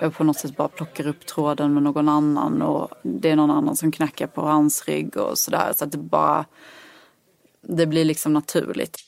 jag 0.00 0.16
på 0.16 0.24
något 0.24 0.38
sätt 0.38 0.56
bara 0.56 0.68
plockar 0.68 1.06
upp 1.06 1.26
tråden 1.26 1.74
med 1.74 1.82
någon 1.82 2.08
annan 2.08 2.62
och 2.62 2.88
det 3.02 3.30
är 3.30 3.36
någon 3.36 3.50
annan 3.50 3.76
som 3.76 3.92
knackar 3.92 4.26
på 4.26 4.42
hans 4.42 4.84
rygg 4.88 5.16
och 5.16 5.38
sådär. 5.38 5.72
Så 5.76 5.84
att 5.84 5.92
det 5.92 5.98
bara, 5.98 6.44
det 7.62 7.86
blir 7.86 8.04
liksom 8.04 8.32
naturligt. 8.32 8.98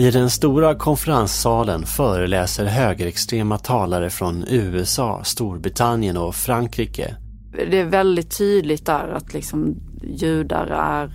I 0.00 0.10
den 0.10 0.30
stora 0.30 0.74
konferenssalen 0.74 1.86
föreläser 1.86 2.64
högerextrema 2.64 3.58
talare 3.58 4.10
från 4.10 4.44
USA, 4.48 5.24
Storbritannien 5.24 6.16
och 6.16 6.34
Frankrike. 6.34 7.16
Det 7.52 7.80
är 7.80 7.84
väldigt 7.84 8.38
tydligt 8.38 8.86
där 8.86 9.08
att 9.08 9.34
liksom 9.34 9.76
judar 10.02 10.66
är 10.66 11.12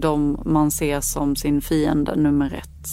de 0.00 0.42
man 0.44 0.70
ser 0.70 1.00
som 1.00 1.36
sin 1.36 1.60
fiende 1.60 2.16
nummer 2.16 2.54
ett. 2.54 2.88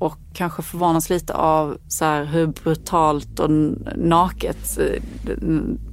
Och 0.00 0.18
kanske 0.34 0.62
förvånas 0.62 1.10
lite 1.10 1.34
av 1.34 1.78
så 1.88 2.04
här 2.04 2.24
hur 2.24 2.46
brutalt 2.46 3.40
och 3.40 3.50
naket 3.96 4.78
eh, 4.78 5.02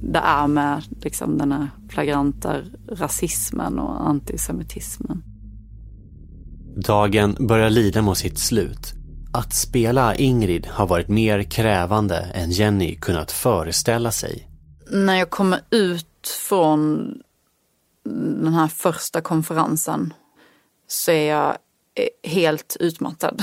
det 0.02 0.18
är 0.18 0.46
med 0.46 0.82
liksom 1.00 1.38
den 1.38 1.52
här 1.52 1.68
flagranta 1.88 2.56
rasismen 2.92 3.78
och 3.78 4.08
antisemitismen. 4.08 5.35
Dagen 6.84 7.36
börjar 7.40 7.70
lida 7.70 8.02
mot 8.02 8.18
sitt 8.18 8.38
slut. 8.38 8.92
Att 9.32 9.54
spela 9.54 10.14
Ingrid 10.14 10.66
har 10.66 10.86
varit 10.86 11.08
mer 11.08 11.42
krävande 11.42 12.16
än 12.16 12.50
Jenny 12.50 12.96
kunnat 12.96 13.32
föreställa 13.32 14.12
sig. 14.12 14.48
När 14.90 15.14
jag 15.14 15.30
kommer 15.30 15.60
ut 15.70 16.28
från 16.48 17.12
den 18.42 18.54
här 18.54 18.68
första 18.68 19.20
konferensen 19.20 20.14
så 20.88 21.10
är 21.10 21.30
jag 21.30 21.56
helt 22.22 22.76
utmattad. 22.80 23.42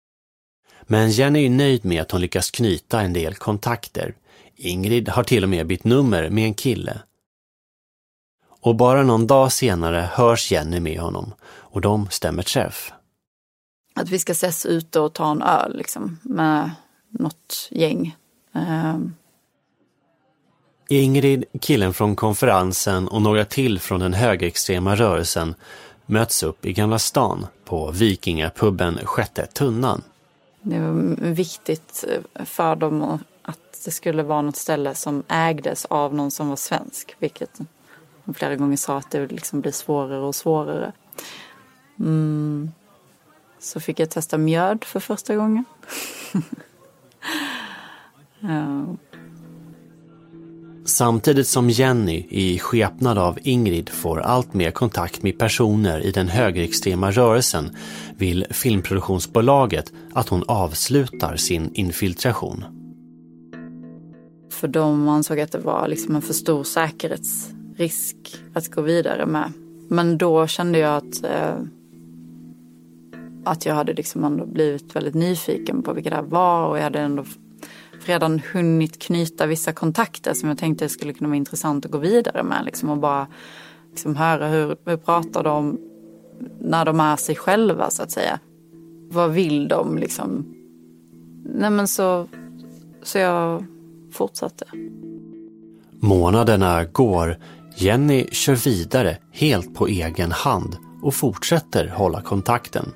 Men 0.86 1.10
Jenny 1.10 1.46
är 1.46 1.50
nöjd 1.50 1.84
med 1.84 2.02
att 2.02 2.10
hon 2.10 2.20
lyckas 2.20 2.50
knyta 2.50 3.00
en 3.00 3.12
del 3.12 3.34
kontakter. 3.34 4.14
Ingrid 4.54 5.08
har 5.08 5.24
till 5.24 5.42
och 5.42 5.48
med 5.48 5.66
bytt 5.66 5.84
nummer 5.84 6.30
med 6.30 6.44
en 6.44 6.54
kille. 6.54 7.00
Och 8.66 8.74
bara 8.74 9.02
någon 9.02 9.26
dag 9.26 9.52
senare 9.52 10.10
hörs 10.12 10.52
Jenny 10.52 10.80
med 10.80 11.00
honom 11.00 11.34
och 11.44 11.80
de 11.80 12.10
stämmer 12.10 12.42
träff. 12.42 12.92
Att 13.94 14.08
vi 14.08 14.18
ska 14.18 14.32
ses 14.32 14.66
ute 14.66 15.00
och 15.00 15.12
ta 15.12 15.30
en 15.30 15.42
öl 15.42 15.76
liksom, 15.76 16.18
med 16.22 16.70
något 17.08 17.68
gäng. 17.70 18.16
Um... 18.52 19.14
Ingrid, 20.88 21.44
killen 21.60 21.94
från 21.94 22.16
konferensen 22.16 23.08
och 23.08 23.22
några 23.22 23.44
till 23.44 23.80
från 23.80 24.00
den 24.00 24.14
högerextrema 24.14 24.94
rörelsen 24.94 25.54
möts 26.06 26.42
upp 26.42 26.66
i 26.66 26.72
Gamla 26.72 26.98
stan 26.98 27.46
på 27.64 27.90
Vikingapubben 27.90 28.98
Sjätte 29.04 29.46
tunnan. 29.46 30.02
Det 30.62 30.80
var 30.80 31.16
viktigt 31.20 32.04
för 32.44 32.76
dem 32.76 33.18
att 33.42 33.84
det 33.84 33.90
skulle 33.90 34.22
vara 34.22 34.42
något 34.42 34.56
ställe 34.56 34.94
som 34.94 35.22
ägdes 35.28 35.84
av 35.84 36.14
någon 36.14 36.30
som 36.30 36.48
var 36.48 36.56
svensk. 36.56 37.16
Vilket 37.18 37.60
flera 38.34 38.56
gånger 38.56 38.76
sa 38.76 38.98
att 38.98 39.10
det 39.10 39.26
liksom 39.26 39.60
blir 39.60 39.72
svårare 39.72 40.20
och 40.20 40.34
svårare. 40.34 40.92
Mm. 42.00 42.70
Så 43.58 43.80
fick 43.80 44.00
jag 44.00 44.10
testa 44.10 44.38
mjöd 44.38 44.84
för 44.84 45.00
första 45.00 45.36
gången. 45.36 45.64
ja. 48.40 48.96
Samtidigt 50.86 51.48
som 51.48 51.70
Jenny 51.70 52.26
i 52.30 52.58
skepnad 52.58 53.18
av 53.18 53.38
Ingrid 53.42 53.88
får 53.88 54.20
allt 54.20 54.54
mer 54.54 54.70
kontakt 54.70 55.22
med 55.22 55.38
personer 55.38 56.00
i 56.00 56.10
den 56.10 56.28
högerextrema 56.28 57.10
rörelsen 57.10 57.76
vill 58.16 58.46
filmproduktionsbolaget 58.50 59.92
att 60.14 60.28
hon 60.28 60.44
avslutar 60.48 61.36
sin 61.36 61.70
infiltration. 61.74 62.64
För 64.50 64.68
de 64.68 65.08
ansåg 65.08 65.40
att 65.40 65.52
det 65.52 65.58
var 65.58 65.88
liksom 65.88 66.16
en 66.16 66.22
för 66.22 66.34
stor 66.34 66.64
risk 67.76 68.16
att 68.54 68.68
gå 68.68 68.82
vidare 68.82 69.26
med. 69.26 69.52
Men 69.88 70.18
då 70.18 70.46
kände 70.46 70.78
jag 70.78 70.96
att, 70.96 71.24
eh, 71.24 71.56
att 73.44 73.66
jag 73.66 73.74
hade 73.74 73.92
liksom 73.92 74.24
ändå 74.24 74.46
blivit 74.46 74.96
väldigt 74.96 75.14
nyfiken 75.14 75.82
på 75.82 75.92
vilka 75.92 76.10
det 76.10 76.22
var 76.22 76.68
och 76.68 76.78
jag 76.78 76.82
hade 76.82 77.00
ändå 77.00 77.24
redan 78.04 78.40
hunnit 78.52 78.98
knyta 78.98 79.46
vissa 79.46 79.72
kontakter 79.72 80.34
som 80.34 80.48
jag 80.48 80.58
tänkte 80.58 80.88
skulle 80.88 81.12
kunna 81.12 81.28
vara 81.28 81.36
intressant 81.36 81.84
att 81.84 81.90
gå 81.90 81.98
vidare 81.98 82.42
med. 82.42 82.64
Liksom, 82.64 82.90
och 82.90 82.98
bara 82.98 83.26
liksom, 83.90 84.16
höra 84.16 84.48
hur, 84.48 84.76
hur 84.84 84.96
pratar 84.96 85.42
de 85.42 85.78
när 86.60 86.84
de 86.84 87.00
är 87.00 87.16
sig 87.16 87.36
själva 87.36 87.90
så 87.90 88.02
att 88.02 88.10
säga. 88.10 88.40
Vad 89.08 89.30
vill 89.30 89.68
de 89.68 89.98
liksom? 89.98 90.54
Nej 91.44 91.70
men 91.70 91.88
så, 91.88 92.26
så 93.02 93.18
jag 93.18 93.64
fortsatte. 94.12 94.64
Månaderna 96.00 96.84
går. 96.84 97.38
Jenny 97.78 98.26
kör 98.30 98.54
vidare 98.54 99.18
helt 99.32 99.74
på 99.74 99.86
egen 99.86 100.32
hand 100.32 100.76
och 101.02 101.14
fortsätter 101.14 101.88
hålla 101.88 102.20
kontakten. 102.20 102.92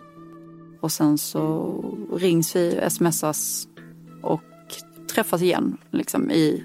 Och 0.80 0.92
sen 0.92 1.18
så 1.18 1.74
rings 2.16 2.56
vi, 2.56 2.80
smsas 2.90 3.68
och 4.22 4.42
träffas 5.14 5.42
igen 5.42 5.76
liksom, 5.90 6.30
i 6.30 6.64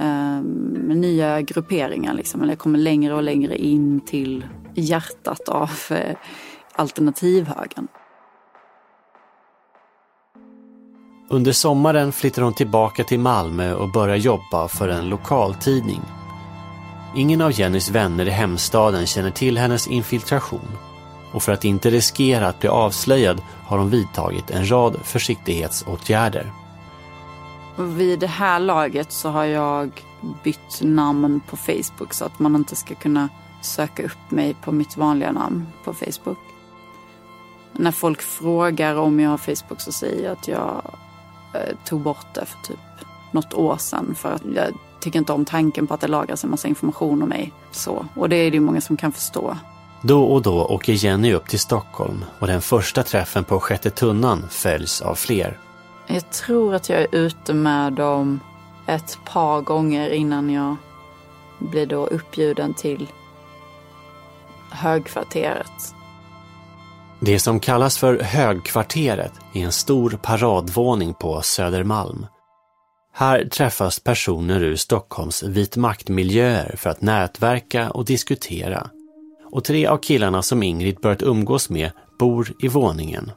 eh, 0.00 0.40
nya 0.96 1.42
grupperingar. 1.42 2.14
Liksom. 2.14 2.40
Eller 2.40 2.52
jag 2.52 2.58
kommer 2.58 2.78
längre 2.78 3.14
och 3.14 3.22
längre 3.22 3.58
in 3.58 4.00
till 4.00 4.44
hjärtat 4.74 5.48
av 5.48 5.70
eh, 5.90 6.16
alternativhögern. 6.72 7.88
Under 11.30 11.52
sommaren 11.52 12.12
flyttar 12.12 12.42
hon 12.42 12.54
tillbaka 12.54 13.04
till 13.04 13.20
Malmö 13.20 13.74
och 13.74 13.92
börjar 13.92 14.16
jobba 14.16 14.68
för 14.68 14.88
en 14.88 15.08
lokaltidning. 15.08 16.00
Ingen 17.16 17.40
av 17.40 17.52
Jennys 17.52 17.90
vänner 17.90 18.26
i 18.26 18.30
hemstaden 18.30 19.06
känner 19.06 19.30
till 19.30 19.58
hennes 19.58 19.86
infiltration 19.86 20.68
och 21.32 21.42
för 21.42 21.52
att 21.52 21.64
inte 21.64 21.90
riskera 21.90 22.48
att 22.48 22.60
bli 22.60 22.68
avslöjad 22.68 23.42
har 23.66 23.78
hon 23.78 23.90
vidtagit 23.90 24.50
en 24.50 24.70
rad 24.70 24.96
försiktighetsåtgärder. 25.04 26.52
Vid 27.78 28.18
det 28.18 28.26
här 28.26 28.58
laget 28.58 29.12
så 29.12 29.28
har 29.28 29.44
jag 29.44 29.90
bytt 30.44 30.80
namn 30.80 31.40
på 31.50 31.56
Facebook 31.56 32.14
så 32.14 32.24
att 32.24 32.38
man 32.38 32.56
inte 32.56 32.76
ska 32.76 32.94
kunna 32.94 33.28
söka 33.62 34.02
upp 34.02 34.30
mig 34.30 34.54
på 34.54 34.72
mitt 34.72 34.96
vanliga 34.96 35.32
namn 35.32 35.66
på 35.84 35.94
Facebook. 35.94 36.38
När 37.72 37.92
folk 37.92 38.22
frågar 38.22 38.96
om 38.96 39.20
jag 39.20 39.30
har 39.30 39.38
Facebook 39.38 39.80
så 39.80 39.92
säger 39.92 40.24
jag 40.24 40.32
att 40.32 40.48
jag 40.48 40.82
eh, 41.54 41.76
tog 41.84 42.00
bort 42.00 42.34
det 42.34 42.44
för 42.46 42.58
typ 42.62 42.78
något 43.30 43.54
år 43.54 43.76
sedan 43.76 44.14
för 44.14 44.32
att 44.32 44.42
jag 44.54 44.72
tycker 45.00 45.18
inte 45.18 45.32
om 45.32 45.44
tanken 45.44 45.86
på 45.86 45.94
att 45.94 46.00
det 46.00 46.08
lagras 46.08 46.44
en 46.44 46.50
massa 46.50 46.68
information 46.68 47.22
om 47.22 47.28
mig. 47.28 47.52
Så, 47.70 48.06
och 48.14 48.28
det 48.28 48.36
är 48.36 48.50
det 48.50 48.54
ju 48.54 48.60
många 48.60 48.80
som 48.80 48.96
kan 48.96 49.12
förstå. 49.12 49.56
Då 50.02 50.24
och 50.24 50.42
då 50.42 50.64
åker 50.64 50.92
Jenny 50.92 51.32
upp 51.32 51.48
till 51.48 51.58
Stockholm 51.58 52.24
och 52.38 52.46
den 52.46 52.60
första 52.60 53.02
träffen 53.02 53.44
på 53.44 53.60
Sjätte 53.60 53.90
tunnan 53.90 54.44
följs 54.50 55.00
av 55.00 55.14
fler. 55.14 55.58
Jag 56.06 56.30
tror 56.30 56.74
att 56.74 56.88
jag 56.88 57.00
är 57.00 57.08
ute 57.12 57.54
med 57.54 57.92
dem 57.92 58.40
ett 58.86 59.18
par 59.24 59.60
gånger 59.60 60.10
innan 60.10 60.50
jag 60.50 60.76
blir 61.58 61.86
då 61.86 62.06
uppbjuden 62.06 62.74
till 62.74 63.08
högkvarteret. 64.70 65.94
Det 67.20 67.38
som 67.38 67.60
kallas 67.60 67.98
för 67.98 68.20
högkvarteret 68.20 69.32
är 69.52 69.64
en 69.64 69.72
stor 69.72 70.10
paradvåning 70.22 71.14
på 71.14 71.42
Södermalm. 71.42 72.26
Här 73.18 73.44
träffas 73.44 74.00
personer 74.00 74.62
ur 74.62 74.76
Stockholms 74.76 75.42
vitmaktmiljöer 75.42 76.76
för 76.76 76.90
att 76.90 77.02
nätverka 77.02 77.90
och 77.90 78.04
diskutera. 78.04 78.90
Och 79.44 79.64
tre 79.64 79.86
av 79.86 79.96
killarna 79.96 80.42
som 80.42 80.62
Ingrid 80.62 80.96
börjat 80.96 81.22
umgås 81.22 81.70
med 81.70 81.90
bor 82.18 82.52
i 82.62 82.68
våningen. 82.68 83.30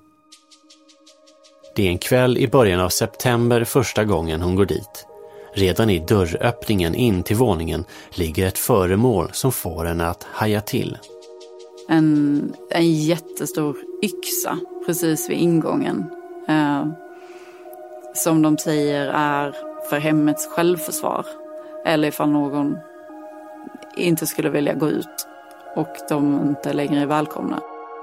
Det 1.75 1.87
är 1.87 1.89
en 1.89 1.97
kväll 1.97 2.37
i 2.37 2.47
början 2.47 2.79
av 2.79 2.89
september 2.89 3.63
första 3.63 4.03
gången 4.03 4.41
hon 4.41 4.55
går 4.55 4.65
dit. 4.65 5.07
Redan 5.53 5.89
i 5.89 5.99
dörröppningen 5.99 6.95
in 6.95 7.23
till 7.23 7.35
våningen 7.35 7.85
ligger 8.11 8.47
ett 8.47 8.57
föremål 8.57 9.29
som 9.33 9.51
får 9.51 9.85
henne 9.85 10.07
att 10.07 10.23
haja 10.23 10.61
till. 10.61 10.97
En, 11.87 12.53
en 12.69 12.91
jättestor 12.91 13.77
yxa 14.03 14.59
precis 14.85 15.29
vid 15.29 15.37
ingången. 15.37 16.05
Eh, 16.47 16.85
som 18.13 18.41
de 18.41 18.57
säger 18.57 19.07
är 19.07 19.70
för 19.91 19.99
hemmets 19.99 20.47
självförsvar. 20.47 21.25
Eller 21.85 22.07
ifall 22.07 22.29
någon 22.29 22.77
inte 23.97 24.27
skulle 24.27 24.49
vilja 24.49 24.73
gå 24.73 24.89
ut 24.89 25.27
och 25.75 25.95
de 26.09 26.41
inte 26.47 26.73
längre 26.73 27.01
är 27.01 27.05
välkomna. 27.05 27.59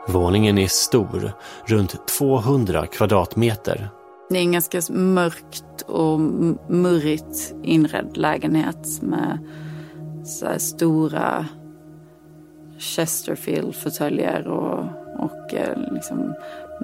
Våningen 0.09 0.59
är 0.59 0.69
stor, 0.69 1.33
runt 1.65 2.09
200 2.19 2.87
kvadratmeter. 2.87 3.89
Det 4.31 4.37
är 4.37 4.41
en 4.41 4.53
ganska 4.53 4.81
mörkt 4.91 5.83
och 5.87 6.21
murrigt 6.69 7.55
inredd 7.63 8.17
lägenhet 8.17 9.03
med 9.03 9.39
så 10.25 10.47
stora 10.59 11.47
Chesterfield-fåtöljer 12.79 14.47
och, 14.49 14.79
och 15.19 15.55
eh, 15.55 15.93
liksom 15.93 16.35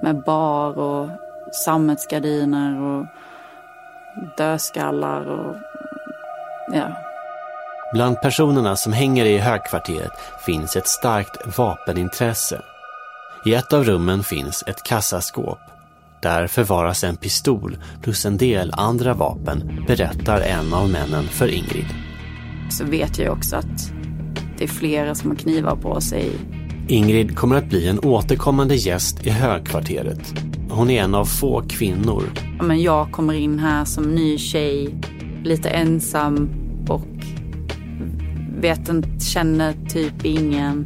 med 0.03 0.23
bar 0.25 0.77
och 0.77 1.09
sammetsgardiner 1.65 2.81
och 2.81 3.05
dödskallar 4.37 5.25
och 5.25 5.55
ja. 6.73 6.87
Bland 7.93 8.21
personerna 8.21 8.75
som 8.75 8.93
hänger 8.93 9.25
i 9.25 9.37
högkvarteret 9.37 10.11
finns 10.45 10.75
ett 10.75 10.87
starkt 10.87 11.57
vapenintresse. 11.57 12.61
I 13.45 13.53
ett 13.53 13.73
av 13.73 13.83
rummen 13.83 14.23
finns 14.23 14.63
ett 14.67 14.83
kassaskåp. 14.83 15.59
Där 16.21 16.47
förvaras 16.47 17.03
en 17.03 17.15
pistol 17.15 17.77
plus 18.01 18.25
en 18.25 18.37
del 18.37 18.71
andra 18.73 19.13
vapen, 19.13 19.83
berättar 19.87 20.41
en 20.41 20.73
av 20.73 20.89
männen 20.89 21.23
för 21.23 21.47
Ingrid. 21.47 21.87
Så 22.71 22.85
vet 22.85 23.19
jag 23.19 23.33
också 23.33 23.55
att 23.55 23.91
det 24.57 24.63
är 24.63 24.67
flera 24.67 25.15
som 25.15 25.29
har 25.29 25.37
knivar 25.37 25.75
på 25.75 26.01
sig. 26.01 26.31
Ingrid 26.87 27.37
kommer 27.37 27.55
att 27.55 27.69
bli 27.69 27.87
en 27.87 27.99
återkommande 27.99 28.75
gäst 28.75 29.27
i 29.27 29.29
högkvarteret. 29.29 30.33
Hon 30.69 30.89
är 30.89 31.03
en 31.03 31.15
av 31.15 31.25
få 31.25 31.63
kvinnor. 31.69 32.23
Men 32.61 32.81
jag 32.81 33.11
kommer 33.11 33.33
in 33.33 33.59
här 33.59 33.85
som 33.85 34.15
ny 34.15 34.37
tjej, 34.37 34.95
lite 35.43 35.69
ensam 35.69 36.49
och 36.89 37.07
vet 38.59 38.89
inte, 38.89 39.19
känner 39.19 39.73
typ 39.89 40.25
ingen. 40.25 40.85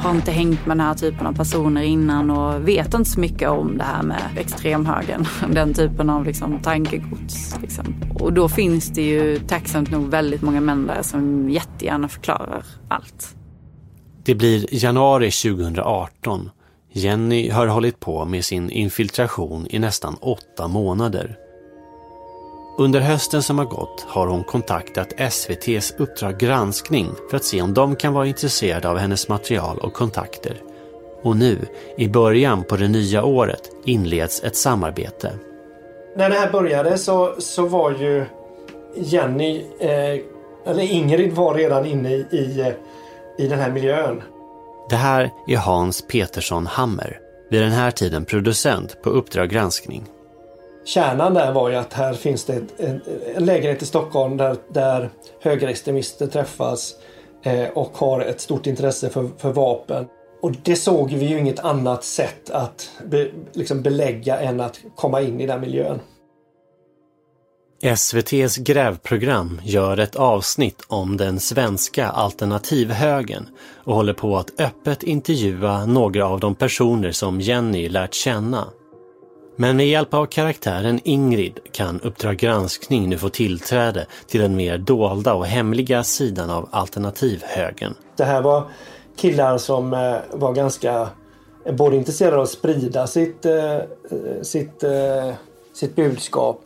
Har 0.00 0.10
inte 0.10 0.30
hängt 0.30 0.66
med 0.66 0.76
den 0.76 0.86
här 0.86 0.94
typen 0.94 1.26
av 1.26 1.32
personer 1.32 1.82
innan 1.82 2.30
och 2.30 2.68
vet 2.68 2.94
inte 2.94 3.10
så 3.10 3.20
mycket 3.20 3.48
om 3.48 3.78
det 3.78 3.84
här 3.84 4.02
med 4.02 4.22
extremhögern. 4.36 5.26
Den 5.54 5.74
typen 5.74 6.10
av 6.10 6.24
liksom, 6.24 6.58
tankegods. 6.62 7.56
Liksom. 7.62 7.94
Och 8.20 8.32
då 8.32 8.48
finns 8.48 8.88
det 8.88 9.02
ju 9.02 9.38
tacksamt 9.38 9.90
nog 9.90 10.10
väldigt 10.10 10.42
många 10.42 10.60
män 10.60 10.86
där 10.86 11.02
som 11.02 11.50
jättegärna 11.50 12.08
förklarar 12.08 12.64
allt. 12.88 13.36
Det 14.26 14.34
blir 14.34 14.66
januari 14.70 15.30
2018. 15.30 16.50
Jenny 16.92 17.50
har 17.50 17.66
hållit 17.66 18.00
på 18.00 18.24
med 18.24 18.44
sin 18.44 18.70
infiltration 18.70 19.66
i 19.70 19.78
nästan 19.78 20.16
åtta 20.20 20.68
månader. 20.68 21.38
Under 22.78 23.00
hösten 23.00 23.42
som 23.42 23.58
har 23.58 23.64
gått 23.64 24.06
har 24.08 24.26
hon 24.26 24.44
kontaktat 24.44 25.12
SVTs 25.16 25.94
Uppdrag 25.98 26.38
granskning 26.38 27.08
för 27.30 27.36
att 27.36 27.44
se 27.44 27.62
om 27.62 27.74
de 27.74 27.96
kan 27.96 28.12
vara 28.12 28.26
intresserade 28.26 28.88
av 28.88 28.96
hennes 28.96 29.28
material 29.28 29.78
och 29.78 29.92
kontakter. 29.92 30.62
Och 31.22 31.36
nu, 31.36 31.58
i 31.98 32.08
början 32.08 32.64
på 32.64 32.76
det 32.76 32.88
nya 32.88 33.24
året, 33.24 33.70
inleds 33.84 34.44
ett 34.44 34.56
samarbete. 34.56 35.32
När 36.16 36.30
det 36.30 36.36
här 36.36 36.52
började 36.52 36.98
så, 36.98 37.34
så 37.38 37.66
var 37.66 37.90
ju 37.90 38.24
Jenny, 38.96 39.64
eh, 39.78 40.20
eller 40.66 40.82
Ingrid 40.82 41.32
var 41.32 41.54
redan 41.54 41.86
inne 41.86 42.10
i, 42.10 42.26
i, 42.30 42.74
i 43.38 43.46
den 43.46 43.58
här 43.58 43.70
miljön. 43.70 44.22
Det 44.90 44.96
här 44.96 45.30
är 45.46 45.56
Hans 45.56 46.06
Petersson 46.06 46.66
Hammer, 46.66 47.20
vid 47.50 47.62
den 47.62 47.72
här 47.72 47.90
tiden 47.90 48.24
producent 48.24 49.02
på 49.02 49.10
Uppdrag 49.10 49.48
granskning. 49.50 50.04
Kärnan 50.84 51.34
där 51.34 51.52
var 51.52 51.70
ju 51.70 51.76
att 51.76 51.92
här 51.92 52.14
finns 52.14 52.44
det 52.44 52.62
en, 52.78 53.00
en 53.34 53.44
lägenhet 53.44 53.82
i 53.82 53.86
Stockholm 53.86 54.36
där, 54.36 54.56
där 54.68 55.10
högerextremister 55.40 56.26
träffas 56.26 56.94
eh, 57.42 57.68
och 57.68 57.90
har 57.98 58.20
ett 58.20 58.40
stort 58.40 58.66
intresse 58.66 59.08
för, 59.08 59.28
för 59.38 59.52
vapen. 59.52 60.06
Och 60.40 60.52
det 60.62 60.76
såg 60.76 61.10
vi 61.10 61.26
ju 61.26 61.38
inget 61.38 61.60
annat 61.60 62.04
sätt 62.04 62.50
att 62.50 62.90
be, 63.04 63.28
liksom 63.52 63.82
belägga 63.82 64.40
än 64.40 64.60
att 64.60 64.80
komma 64.96 65.20
in 65.20 65.40
i 65.40 65.46
den 65.46 65.60
miljön. 65.60 66.00
SVTs 67.84 68.56
grävprogram 68.56 69.60
gör 69.64 69.98
ett 69.98 70.16
avsnitt 70.16 70.82
om 70.86 71.16
den 71.16 71.40
svenska 71.40 72.08
alternativhögen 72.08 73.48
och 73.84 73.94
håller 73.94 74.12
på 74.12 74.36
att 74.36 74.60
öppet 74.60 75.02
intervjua 75.02 75.86
några 75.86 76.26
av 76.26 76.40
de 76.40 76.54
personer 76.54 77.12
som 77.12 77.40
Jenny 77.40 77.88
lärt 77.88 78.14
känna. 78.14 78.68
Men 79.56 79.76
med 79.76 79.88
hjälp 79.88 80.14
av 80.14 80.26
karaktären 80.26 81.00
Ingrid 81.04 81.58
kan 81.72 82.00
Uppdrag 82.00 82.36
granskning 82.36 83.08
nu 83.08 83.18
få 83.18 83.28
tillträde 83.28 84.06
till 84.26 84.40
den 84.40 84.56
mer 84.56 84.78
dolda 84.78 85.34
och 85.34 85.46
hemliga 85.46 86.04
sidan 86.04 86.50
av 86.50 86.68
alternativhögen. 86.72 87.94
Det 88.16 88.24
här 88.24 88.42
var 88.42 88.62
killar 89.16 89.58
som 89.58 89.92
eh, 89.92 90.16
var 90.32 90.52
ganska 90.52 91.08
eh, 91.64 91.74
både 91.74 91.96
intresserade 91.96 92.36
av 92.36 92.42
att 92.42 92.50
sprida 92.50 93.06
sitt, 93.06 93.46
eh, 93.46 93.78
sitt, 94.42 94.84
sitt 95.74 95.96
budskap 95.96 96.60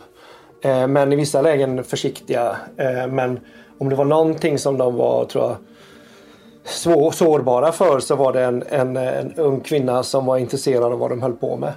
Eh, 0.62 0.86
men 0.86 1.12
i 1.12 1.16
vissa 1.16 1.42
lägen 1.42 1.84
försiktiga. 1.84 2.56
Eh, 2.76 3.06
men 3.06 3.40
om 3.78 3.88
det 3.88 3.96
var 3.96 4.04
någonting 4.04 4.58
som 4.58 4.78
de 4.78 4.94
var, 4.94 5.24
tror 5.24 5.44
jag, 5.44 5.56
svår, 6.64 7.10
sårbara 7.10 7.72
för 7.72 8.00
så 8.00 8.16
var 8.16 8.32
det 8.32 8.44
en, 8.44 8.62
en, 8.68 8.96
en 8.96 9.34
ung 9.34 9.60
kvinna 9.60 10.02
som 10.02 10.26
var 10.26 10.38
intresserad 10.38 10.92
av 10.92 10.98
vad 10.98 11.10
de 11.10 11.22
höll 11.22 11.32
på 11.32 11.56
med. 11.56 11.72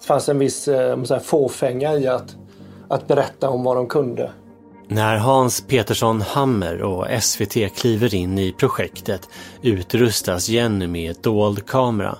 Det 0.00 0.06
fanns 0.06 0.28
en 0.28 0.38
viss 0.38 0.68
eh, 0.68 1.18
fåfänga 1.22 1.94
i 1.94 2.06
att, 2.06 2.36
att 2.88 3.06
berätta 3.08 3.50
om 3.50 3.64
vad 3.64 3.76
de 3.76 3.86
kunde. 3.86 4.30
När 4.88 5.16
Hans 5.16 5.60
Petersson 5.60 6.20
Hammer 6.20 6.82
och 6.82 7.06
SVT 7.22 7.76
kliver 7.76 8.14
in 8.14 8.38
i 8.38 8.52
projektet 8.52 9.28
utrustas 9.62 10.48
Jenny 10.48 10.86
med 10.86 11.16
dold 11.22 11.66
kamera. 11.66 12.18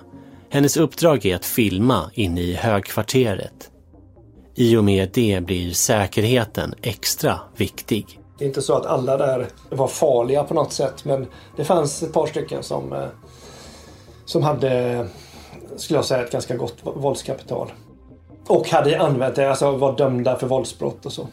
Hennes 0.49 0.77
uppdrag 0.77 1.25
är 1.25 1.35
att 1.35 1.45
filma 1.45 2.11
inne 2.13 2.41
i 2.41 2.53
högkvarteret. 2.53 3.71
I 4.59 4.77
och 4.77 4.83
med 4.83 5.09
det 5.13 5.43
blir 5.45 5.71
säkerheten 5.71 6.73
extra 6.81 7.39
viktig. 7.55 8.19
Det 8.37 8.45
är 8.45 8.47
inte 8.47 8.61
så 8.61 8.73
att 8.73 8.85
alla 8.85 9.17
där 9.17 9.47
var 9.69 9.87
farliga 9.87 10.43
på 10.43 10.53
något 10.53 10.73
sätt 10.73 11.05
men 11.05 11.27
det 11.55 11.63
fanns 11.63 12.03
ett 12.03 12.13
par 12.13 12.27
stycken 12.27 12.63
som, 12.63 12.93
eh, 12.93 13.05
som 14.25 14.43
hade 14.43 15.07
skulle 15.75 15.97
jag 15.97 16.05
säga, 16.05 16.23
ett 16.23 16.31
ganska 16.31 16.55
gott 16.55 16.75
våldskapital. 16.83 17.71
Och 18.47 18.69
hade 18.69 19.01
använt 19.01 19.35
det, 19.35 19.49
alltså 19.49 19.71
var 19.71 19.97
dömda 19.97 20.35
för 20.35 20.47
våldsbrott 20.47 21.05
och 21.05 21.13
så. 21.13 21.27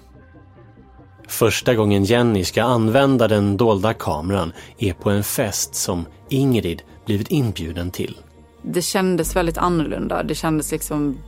Första 1.28 1.74
gången 1.74 2.04
Jenny 2.04 2.44
ska 2.44 2.62
använda 2.62 3.28
den 3.28 3.56
dolda 3.56 3.94
kameran 3.94 4.52
är 4.78 4.92
på 4.92 5.10
en 5.10 5.24
fest 5.24 5.74
som 5.74 6.06
Ingrid 6.28 6.82
blivit 7.06 7.28
inbjuden 7.28 7.90
till. 7.90 8.18
Det 8.62 8.82
kändes 8.82 9.36
väldigt 9.36 9.58
annorlunda. 9.58 10.22
Det 10.22 10.34
kändes 10.34 10.70
liksom 10.70 11.18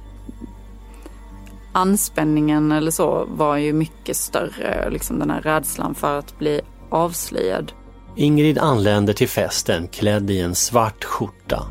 anspänningen 1.76 2.72
eller 2.72 2.90
så 2.90 3.24
var 3.28 3.56
ju 3.56 3.72
mycket 3.72 4.16
större. 4.16 4.90
Liksom 4.90 5.18
den 5.18 5.30
här 5.30 5.40
rädslan 5.40 5.94
för 5.94 6.18
att 6.18 6.38
bli 6.38 6.60
avslöjad. 6.90 7.72
Ingrid 8.16 8.58
anländer 8.58 9.12
till 9.12 9.28
festen 9.28 9.88
klädd 9.88 10.30
i 10.30 10.40
en 10.40 10.54
svart 10.54 11.04
skjorta. 11.04 11.62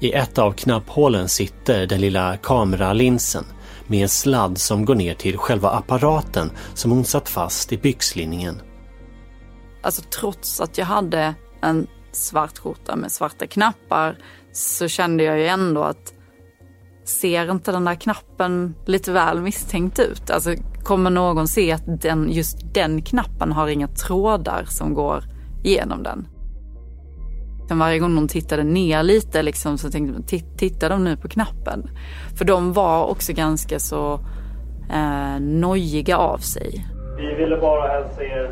I 0.00 0.12
ett 0.12 0.38
av 0.38 0.52
knapphålen 0.52 1.28
sitter 1.28 1.86
den 1.86 2.00
lilla 2.00 2.36
kameralinsen 2.36 3.44
med 3.86 4.02
en 4.02 4.08
sladd 4.08 4.58
som 4.58 4.84
går 4.84 4.94
ner 4.94 5.14
till 5.14 5.36
själva 5.36 5.70
apparaten 5.70 6.50
som 6.74 6.90
hon 6.90 7.04
satt 7.04 7.28
fast 7.28 7.72
i 7.72 7.78
byxlinningen. 7.78 8.62
Alltså 9.82 10.02
trots 10.20 10.60
att 10.60 10.78
jag 10.78 10.86
hade 10.86 11.34
en 11.62 11.86
svart 12.12 12.58
skjorta 12.58 12.96
med 12.96 13.12
svarta 13.12 13.46
knappar 13.46 14.18
så 14.52 14.88
kände 14.88 15.24
jag 15.24 15.38
ju 15.38 15.46
ändå 15.46 15.82
att 15.82 16.14
ser 17.08 17.50
inte 17.50 17.72
den 17.72 17.84
där 17.84 17.94
knappen 17.94 18.74
lite 18.86 19.12
väl 19.12 19.40
misstänkt 19.40 19.98
ut? 19.98 20.30
Alltså 20.30 20.50
kommer 20.82 21.10
någon 21.10 21.48
se 21.48 21.72
att 21.72 22.02
den, 22.02 22.32
just 22.32 22.74
den 22.74 23.02
knappen 23.02 23.52
har 23.52 23.68
inga 23.68 23.88
trådar 23.88 24.64
som 24.64 24.94
går 24.94 25.24
igenom 25.64 26.02
den? 26.02 26.28
Sen 27.68 27.78
varje 27.78 27.98
gång 27.98 28.14
de 28.14 28.28
tittade 28.28 28.62
ner 28.62 29.02
lite 29.02 29.42
liksom, 29.42 29.78
så 29.78 29.90
tänkte 29.90 30.12
man 30.12 30.22
tittar 30.56 30.90
de 30.90 31.04
nu 31.04 31.16
på 31.16 31.28
knappen? 31.28 31.90
För 32.38 32.44
de 32.44 32.72
var 32.72 33.06
också 33.06 33.32
ganska 33.32 33.78
så 33.78 34.20
eh, 34.90 35.40
nojiga 35.40 36.16
av 36.16 36.38
sig. 36.38 36.86
Vi 37.18 37.34
ville 37.34 37.56
bara 37.56 37.88
hälsa 37.88 38.22
er 38.22 38.50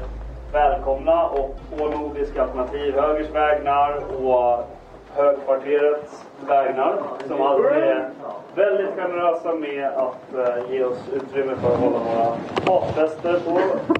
välkomna 0.52 1.24
och 1.24 1.60
på 1.78 1.88
Nordiska 1.88 2.42
Alternativ 2.42 2.94
Högers 2.94 3.30
vägnar 3.34 4.22
och 4.24 4.75
Högkvarterets 5.16 6.24
vägnar 6.48 7.02
som 7.28 7.42
alltid 7.42 7.66
är 7.66 8.10
väldigt 8.54 8.94
generösa 8.94 9.54
med 9.54 9.86
att 9.86 10.34
uh, 10.34 10.72
ge 10.72 10.84
oss 10.84 10.98
utrymme 11.12 11.56
för 11.56 11.74
att 11.74 11.80
hålla 11.80 11.98
våra 11.98 12.36
matfester 12.66 13.40
på 13.44 13.50
oss. 13.52 13.96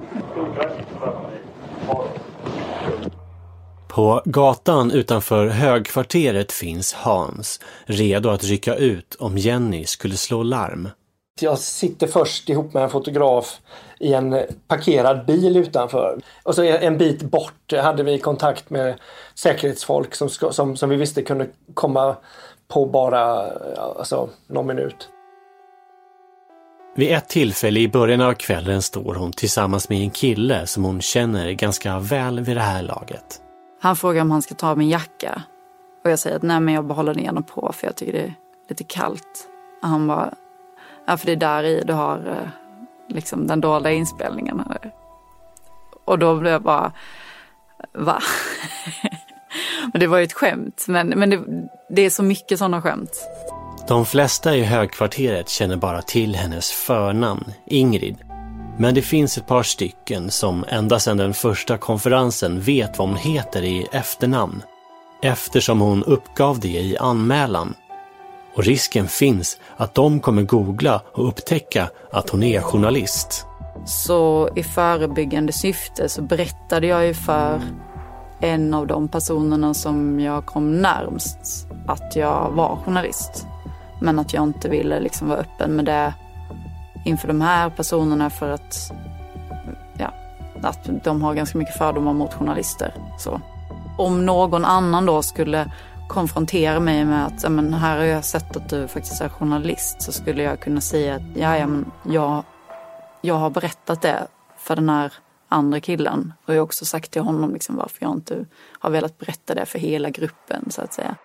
På 3.87 4.21
gatan 4.25 4.91
utanför 4.91 5.47
högkvarteret 5.47 6.51
finns 6.51 6.93
Hans, 6.93 7.59
redo 7.85 8.29
att 8.29 8.43
rycka 8.43 8.75
ut 8.75 9.15
om 9.19 9.37
Jenny 9.37 9.85
skulle 9.85 10.15
slå 10.15 10.43
larm. 10.43 10.89
Jag 11.39 11.57
sitter 11.59 12.07
först 12.07 12.49
ihop 12.49 12.73
med 12.73 12.83
en 12.83 12.89
fotograf 12.89 13.59
i 13.99 14.13
en 14.13 14.39
parkerad 14.67 15.25
bil 15.25 15.57
utanför. 15.57 16.19
Och 16.43 16.55
så 16.55 16.63
en 16.63 16.97
bit 16.97 17.21
bort 17.21 17.73
hade 17.81 18.03
vi 18.03 18.19
kontakt 18.19 18.69
med 18.69 18.95
säkerhetsfolk 19.35 20.15
som, 20.15 20.29
som, 20.29 20.77
som 20.77 20.89
vi 20.89 20.95
visste 20.95 21.21
kunde 21.21 21.47
komma 21.73 22.15
på 22.67 22.85
bara 22.85 23.51
alltså, 23.77 24.29
någon 24.47 24.67
minut. 24.67 25.09
Vid 26.95 27.11
ett 27.11 27.29
tillfälle 27.29 27.79
i 27.79 27.87
början 27.87 28.21
av 28.21 28.33
kvällen 28.33 28.81
står 28.81 29.15
hon 29.15 29.31
tillsammans 29.31 29.89
med 29.89 30.01
en 30.01 30.09
kille 30.09 30.67
som 30.67 30.83
hon 30.83 31.01
känner 31.01 31.51
ganska 31.51 31.99
väl 31.99 32.39
vid 32.39 32.57
det 32.57 32.61
här 32.61 32.83
laget. 32.83 33.41
Han 33.81 33.95
frågar 33.95 34.21
om 34.21 34.31
han 34.31 34.41
ska 34.41 34.55
ta 34.55 34.75
min 34.75 34.89
jacka. 34.89 35.41
Och 36.03 36.11
jag 36.11 36.19
säger 36.19 36.35
att 36.35 36.41
nej 36.41 36.59
men 36.59 36.73
jag 36.73 36.85
behåller 36.85 37.13
den 37.13 37.23
gärna 37.23 37.41
på 37.41 37.71
för 37.73 37.87
jag 37.87 37.95
tycker 37.95 38.13
det 38.13 38.19
är 38.19 38.33
lite 38.69 38.83
kallt. 38.83 39.47
Och 39.81 39.87
han 39.87 40.07
bara, 40.07 40.33
ja 41.07 41.17
för 41.17 41.25
det 41.25 41.31
är 41.31 41.35
där 41.35 41.63
i 41.63 41.83
du 41.85 41.93
har 41.93 42.17
eh, 42.17 42.49
liksom 43.09 43.47
den 43.47 43.61
dolda 43.61 43.91
inspelningen. 43.91 44.63
Och 46.05 46.19
då 46.19 46.35
blev 46.35 46.53
jag 46.53 46.61
bara, 46.61 46.91
va? 47.93 48.21
men 49.93 49.99
det 49.99 50.07
var 50.07 50.17
ju 50.17 50.23
ett 50.23 50.33
skämt. 50.33 50.85
Men, 50.87 51.07
men 51.07 51.29
det, 51.29 51.39
det 51.89 52.01
är 52.01 52.09
så 52.09 52.23
mycket 52.23 52.59
sådana 52.59 52.81
skämt. 52.81 53.11
De 53.87 54.05
flesta 54.05 54.55
i 54.55 54.63
högkvarteret 54.63 55.49
känner 55.49 55.77
bara 55.77 56.01
till 56.01 56.35
hennes 56.35 56.71
förnamn, 56.71 57.53
Ingrid. 57.65 58.17
Men 58.79 58.95
det 58.95 59.01
finns 59.01 59.37
ett 59.37 59.47
par 59.47 59.63
stycken 59.63 60.31
som 60.31 60.65
ända 60.67 60.99
sedan 60.99 61.17
den 61.17 61.33
första 61.33 61.77
konferensen 61.77 62.61
vet 62.61 62.99
vad 62.99 63.07
hon 63.07 63.17
heter 63.17 63.63
i 63.63 63.87
efternamn. 63.91 64.63
Eftersom 65.21 65.79
hon 65.81 66.03
uppgav 66.03 66.59
det 66.59 66.67
i 66.67 66.97
anmälan. 66.97 67.73
Och 68.57 68.63
risken 68.63 69.07
finns 69.07 69.59
att 69.77 69.95
de 69.95 70.19
kommer 70.19 70.41
googla 70.41 71.01
och 71.13 71.27
upptäcka 71.27 71.89
att 72.11 72.29
hon 72.29 72.43
är 72.43 72.61
journalist. 72.61 73.45
Så 73.85 74.49
i 74.55 74.63
förebyggande 74.63 75.53
syfte 75.53 76.09
så 76.09 76.21
berättade 76.21 76.87
jag 76.87 77.05
ju 77.05 77.13
för 77.13 77.61
en 78.39 78.73
av 78.73 78.87
de 78.87 79.07
personerna 79.07 79.73
som 79.73 80.19
jag 80.19 80.45
kom 80.45 80.81
närmst 80.81 81.67
att 81.87 82.15
jag 82.15 82.51
var 82.51 82.75
journalist. 82.75 83.47
Men 84.01 84.19
att 84.19 84.33
jag 84.33 84.43
inte 84.43 84.69
ville 84.69 84.99
liksom 84.99 85.27
vara 85.29 85.39
öppen 85.39 85.75
med 85.75 85.85
det 85.85 86.13
inför 87.05 87.27
de 87.27 87.41
här 87.41 87.69
personerna 87.69 88.29
för 88.29 88.49
att, 88.49 88.91
ja, 89.97 90.13
att 90.61 90.89
de 91.03 91.21
har 91.21 91.33
ganska 91.33 91.57
mycket 91.57 91.77
fördomar 91.77 92.13
mot 92.13 92.33
journalister. 92.33 92.93
Så. 93.17 93.41
Om 93.97 94.25
någon 94.25 94.65
annan 94.65 95.05
då 95.05 95.21
skulle 95.21 95.71
konfrontera 96.07 96.79
mig 96.79 97.05
med 97.05 97.25
att 97.25 97.51
men 97.51 97.73
här 97.73 97.97
har 97.97 98.05
jag 98.05 98.25
sett 98.25 98.55
att 98.55 98.69
du 98.69 98.87
faktiskt 98.87 99.21
är 99.21 99.29
journalist 99.29 100.01
så 100.01 100.11
skulle 100.11 100.43
jag 100.43 100.59
kunna 100.59 100.81
säga 100.81 101.15
att 101.15 101.21
ja, 101.35 101.57
ja, 101.57 101.67
men 101.67 101.91
jag, 102.05 102.43
jag 103.21 103.35
har 103.35 103.49
berättat 103.49 104.01
det 104.01 104.27
för 104.57 104.75
den 104.75 104.89
här 104.89 105.13
andra 105.49 105.79
killen. 105.79 106.33
Och 106.45 106.53
jag 106.53 106.59
har 106.59 106.63
också 106.63 106.85
sagt 106.85 107.11
till 107.11 107.21
honom 107.21 107.53
liksom 107.53 107.75
varför 107.75 107.97
jag 107.99 108.11
inte 108.11 108.45
har 108.79 108.89
velat 108.89 109.17
berätta 109.17 109.55
det 109.55 109.65
för 109.65 109.79
hela 109.79 110.09
gruppen 110.09 110.71
så 110.71 110.81
att 110.81 110.93
säga. 110.93 111.15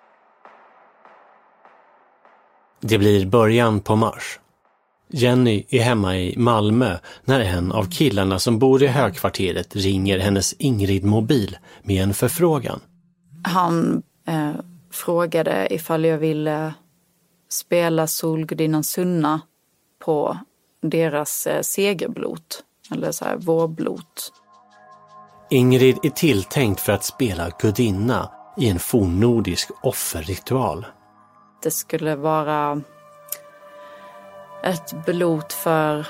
Det 2.80 2.98
blir 2.98 3.26
början 3.26 3.80
på 3.80 3.96
mars. 3.96 4.38
Jenny 5.14 5.64
är 5.68 5.82
hemma 5.82 6.16
i 6.16 6.36
Malmö 6.36 6.98
när 7.24 7.40
en 7.40 7.72
av 7.72 7.90
killarna 7.90 8.38
som 8.38 8.58
bor 8.58 8.82
i 8.82 8.86
högkvarteret 8.86 9.76
ringer 9.76 10.18
hennes 10.18 10.52
Ingrid-mobil 10.52 11.58
med 11.82 12.02
en 12.02 12.14
förfrågan. 12.14 12.80
Han 13.44 14.02
eh, 14.26 14.52
frågade 14.92 15.74
ifall 15.74 16.04
jag 16.04 16.18
ville 16.18 16.74
spela 17.48 18.06
Solgudinnan 18.06 18.84
Sunna 18.84 19.40
på 20.04 20.38
deras 20.82 21.46
eh, 21.46 21.62
segerblot, 21.62 22.62
eller 22.90 23.12
så 23.12 23.24
här 23.24 23.36
vårblot. 23.36 24.32
Ingrid 25.50 25.98
är 26.02 26.10
tilltänkt 26.10 26.80
för 26.80 26.92
att 26.92 27.04
spela 27.04 27.50
gudinna 27.58 28.30
i 28.56 28.68
en 28.68 28.78
fornnordisk 28.78 29.70
offerritual. 29.82 30.86
Det 31.62 31.70
skulle 31.70 32.16
vara 32.16 32.82
ett 34.64 35.06
blot 35.06 35.52
för 35.52 36.06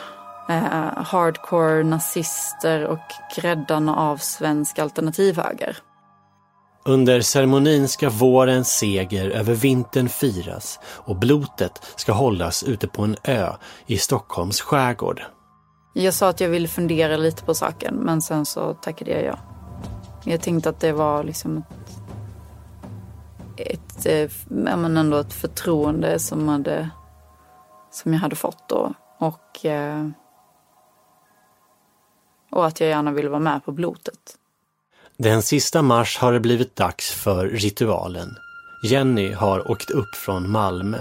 eh, 0.49 1.03
hardcore 1.05 1.83
nazister 1.83 2.85
och 2.85 2.99
gräddarna 3.37 3.97
av 3.97 4.17
svensk 4.17 4.79
alternativhöger. 4.79 5.79
Under 6.85 7.21
ceremonin 7.21 7.89
ska 7.89 8.11
vårens 8.11 8.69
seger 8.79 9.31
över 9.31 9.55
vintern 9.55 10.09
firas 10.09 10.81
och 10.85 11.17
blotet 11.17 11.93
ska 11.97 12.13
hållas 12.13 12.63
ute 12.63 12.89
på 12.89 13.03
en 13.03 13.17
ö 13.25 13.53
i 13.87 13.99
Stockholms 13.99 14.61
skärgård. 14.61 15.23
Jag 15.93 16.15
sa 16.15 16.29
att 16.29 16.41
jag 16.41 16.49
ville 16.49 16.69
fundera 16.69 17.17
lite 17.17 17.45
på 17.45 17.55
saken 17.55 17.95
men 17.95 18.23
sen 18.23 18.47
så 18.47 18.75
tackade 18.75 19.11
jag 19.11 19.25
ja. 19.25 19.39
Jag 20.25 20.41
tänkte 20.41 20.69
att 20.69 20.81
det 20.81 20.93
var 20.93 21.25
liksom 21.25 21.63
ett, 23.57 24.07
ett, 24.07 24.07
eh, 24.07 24.31
ja, 24.67 24.77
men 24.77 24.97
ändå 24.97 25.17
ett 25.17 25.33
förtroende 25.33 26.19
som, 26.19 26.49
hade, 26.49 26.91
som 27.91 28.13
jag 28.13 28.21
hade 28.21 28.37
fått 28.37 28.69
då. 28.69 28.95
Och, 29.19 29.67
eh, 29.67 30.09
och 32.51 32.67
att 32.67 32.81
jag 32.81 32.89
gärna 32.89 33.13
ville 33.13 33.29
vara 33.29 33.41
med 33.41 33.65
på 33.65 33.73
blotet. 33.73 34.39
Den 35.23 35.43
sista 35.43 35.83
mars 35.83 36.19
har 36.19 36.33
det 36.33 36.41
blivit 36.41 36.77
dags 36.77 37.13
för 37.13 37.49
ritualen. 37.49 38.39
Jenny 38.83 39.33
har 39.33 39.71
åkt 39.71 39.91
upp 39.91 40.15
från 40.15 40.51
Malmö. 40.51 40.99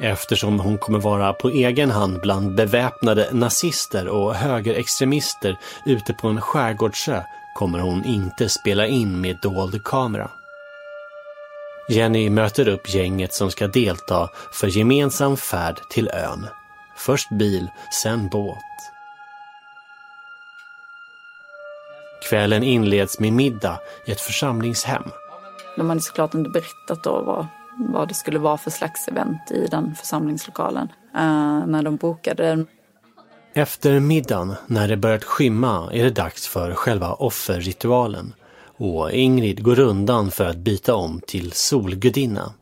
Eftersom 0.00 0.60
hon 0.60 0.78
kommer 0.78 0.98
vara 0.98 1.32
på 1.32 1.48
egen 1.48 1.90
hand 1.90 2.20
bland 2.20 2.54
beväpnade 2.54 3.28
nazister 3.32 4.08
och 4.08 4.34
högerextremister 4.34 5.58
ute 5.86 6.12
på 6.12 6.28
en 6.28 6.40
skärgårdsö 6.40 7.22
kommer 7.54 7.78
hon 7.78 8.04
inte 8.04 8.48
spela 8.48 8.86
in 8.86 9.20
med 9.20 9.38
dold 9.42 9.84
kamera. 9.84 10.30
Jenny 11.88 12.30
möter 12.30 12.68
upp 12.68 12.94
gänget 12.94 13.34
som 13.34 13.50
ska 13.50 13.66
delta 13.66 14.28
för 14.52 14.66
gemensam 14.66 15.36
färd 15.36 15.80
till 15.90 16.08
ön. 16.08 16.46
Först 16.96 17.30
bil, 17.30 17.68
sen 18.02 18.28
båt. 18.28 18.95
Kvällen 22.28 22.62
inleds 22.62 23.20
med 23.20 23.32
middag 23.32 23.80
i 24.06 24.12
ett 24.12 24.20
församlingshem. 24.20 25.02
De 25.76 25.88
hade 25.88 26.00
såklart 26.00 26.34
inte 26.34 26.50
berättat 26.50 27.04
då 27.04 27.22
vad, 27.22 27.46
vad 27.94 28.08
det 28.08 28.14
skulle 28.14 28.38
vara 28.38 28.56
för 28.56 28.70
slags 28.70 29.08
event 29.08 29.50
i 29.50 29.66
den 29.70 29.94
församlingslokalen 29.94 30.88
uh, 31.14 31.66
när 31.66 31.82
de 31.82 31.96
bokade 31.96 32.42
den. 32.42 32.66
Efter 33.54 34.00
middagen, 34.00 34.54
när 34.66 34.88
det 34.88 34.96
börjat 34.96 35.24
skymma, 35.24 35.90
är 35.92 36.04
det 36.04 36.10
dags 36.10 36.48
för 36.48 36.74
själva 36.74 37.12
offerritualen 37.12 38.34
och 38.78 39.12
Ingrid 39.12 39.62
går 39.62 39.78
undan 39.78 40.30
för 40.30 40.44
att 40.44 40.56
byta 40.56 40.94
om 40.94 41.20
till 41.26 41.52
solgudinna. 41.52 42.52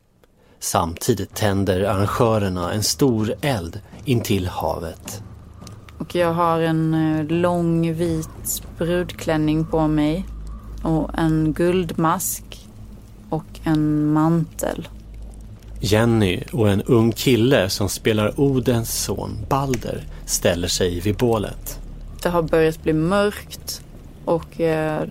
Samtidigt 0.59 1.35
tänder 1.35 1.81
arrangörerna 1.81 2.73
en 2.73 2.83
stor 2.83 3.35
eld 3.41 3.81
intill 4.05 4.47
havet. 4.47 5.23
Och 6.05 6.15
jag 6.15 6.33
har 6.33 6.61
en 6.61 6.95
eh, 6.95 7.27
lång 7.27 7.95
vit 7.95 8.63
brudklänning 8.79 9.65
på 9.65 9.89
mig 9.89 10.27
och 10.83 11.11
en 11.19 11.53
guldmask 11.53 12.69
och 13.29 13.45
en 13.63 14.13
mantel. 14.13 14.89
Jenny 15.81 16.43
och 16.53 16.71
en 16.71 16.83
ung 16.83 17.13
kille 17.13 17.69
som 17.69 17.89
spelar 17.89 18.41
Odens 18.41 19.05
son 19.05 19.31
Balder 19.49 20.05
ställer 20.27 20.69
sig 20.69 21.01
vid 21.01 21.17
bålet. 21.17 21.81
Det 22.23 22.29
har 22.29 22.43
börjat 22.43 22.83
bli 22.83 22.93
mörkt 22.93 23.83
och 24.25 24.61
eh, 24.61 25.03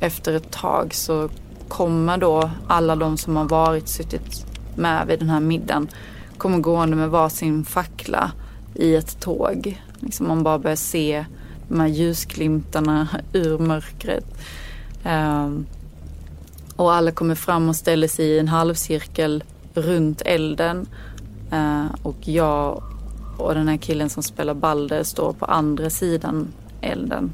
efter 0.00 0.32
ett 0.32 0.50
tag 0.50 0.94
så 0.94 1.28
kommer 1.68 2.18
då 2.18 2.50
alla 2.66 2.96
de 2.96 3.16
som 3.16 3.36
har 3.36 3.44
varit 3.44 3.88
suttit 3.88 4.46
med 4.76 5.06
vid 5.06 5.18
den 5.18 5.30
här 5.30 5.40
middagen 5.40 5.88
kommer 6.38 6.58
gående 6.58 6.96
med 6.96 7.10
varsin 7.10 7.64
fackla 7.64 8.32
i 8.74 8.94
ett 8.94 9.20
tåg. 9.20 9.82
Liksom 10.00 10.28
man 10.28 10.42
bara 10.42 10.58
börjar 10.58 10.76
se 10.76 11.24
de 11.68 11.80
här 11.80 11.88
ljusglimtarna 11.88 13.08
ur 13.32 13.58
mörkret. 13.58 14.24
Um, 15.04 15.66
och 16.76 16.92
alla 16.92 17.10
kommer 17.12 17.34
fram 17.34 17.68
och 17.68 17.76
ställer 17.76 18.08
sig 18.08 18.26
i 18.26 18.38
en 18.38 18.48
halvcirkel 18.48 19.44
runt 19.74 20.22
elden. 20.24 20.86
Uh, 21.52 21.86
och 22.02 22.28
jag 22.28 22.82
och 23.38 23.54
den 23.54 23.68
här 23.68 23.76
killen 23.76 24.10
som 24.10 24.22
spelar 24.22 24.54
Balder 24.54 25.02
står 25.02 25.32
på 25.32 25.44
andra 25.44 25.90
sidan 25.90 26.48
elden. 26.80 27.32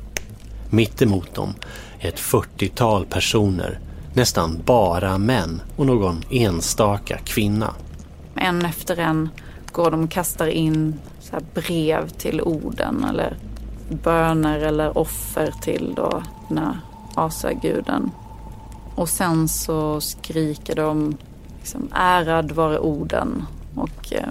Mitt 0.71 1.03
emot 1.03 1.35
dem 1.35 1.55
är 1.99 2.09
ett 2.09 2.21
40-tal 2.21 3.07
personer. 3.07 3.79
Nästan 4.15 4.63
bara 4.65 5.19
män 5.19 5.63
och 5.77 5.87
någon 5.87 6.23
enstaka 6.31 7.19
kvinna. 7.19 7.75
En 8.35 8.65
efter 8.65 8.97
en 8.97 9.29
går 9.73 9.91
de 9.91 10.05
och 10.05 10.11
kastar 10.11 10.47
in 10.47 10.95
så 11.35 11.45
brev 11.55 12.09
till 12.09 12.41
orden 12.41 13.05
eller 13.05 13.37
böner 13.89 14.59
eller 14.59 14.99
offer 14.99 15.51
till 15.63 15.93
då 15.97 16.23
den 16.49 16.59
här 16.59 16.79
asaguden. 17.15 18.11
Och 18.95 19.09
sen 19.09 19.49
så 19.49 20.01
skriker 20.01 20.75
de 20.75 21.17
liksom, 21.59 21.89
ärad 21.93 22.53
vare 22.53 22.79
orden 22.79 23.47
och 23.75 24.13
eh, 24.13 24.29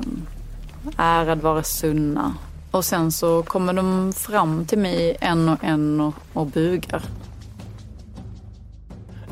ärad 0.97 1.41
vare 1.41 1.63
Sunna. 1.63 2.33
Och 2.71 2.85
sen 2.85 3.11
så 3.11 3.43
kommer 3.43 3.73
de 3.73 4.13
fram 4.13 4.65
till 4.65 4.79
mig 4.79 5.17
en 5.21 5.49
och 5.49 5.63
en 5.63 6.01
och, 6.01 6.13
och 6.33 6.47
bugar. 6.47 7.01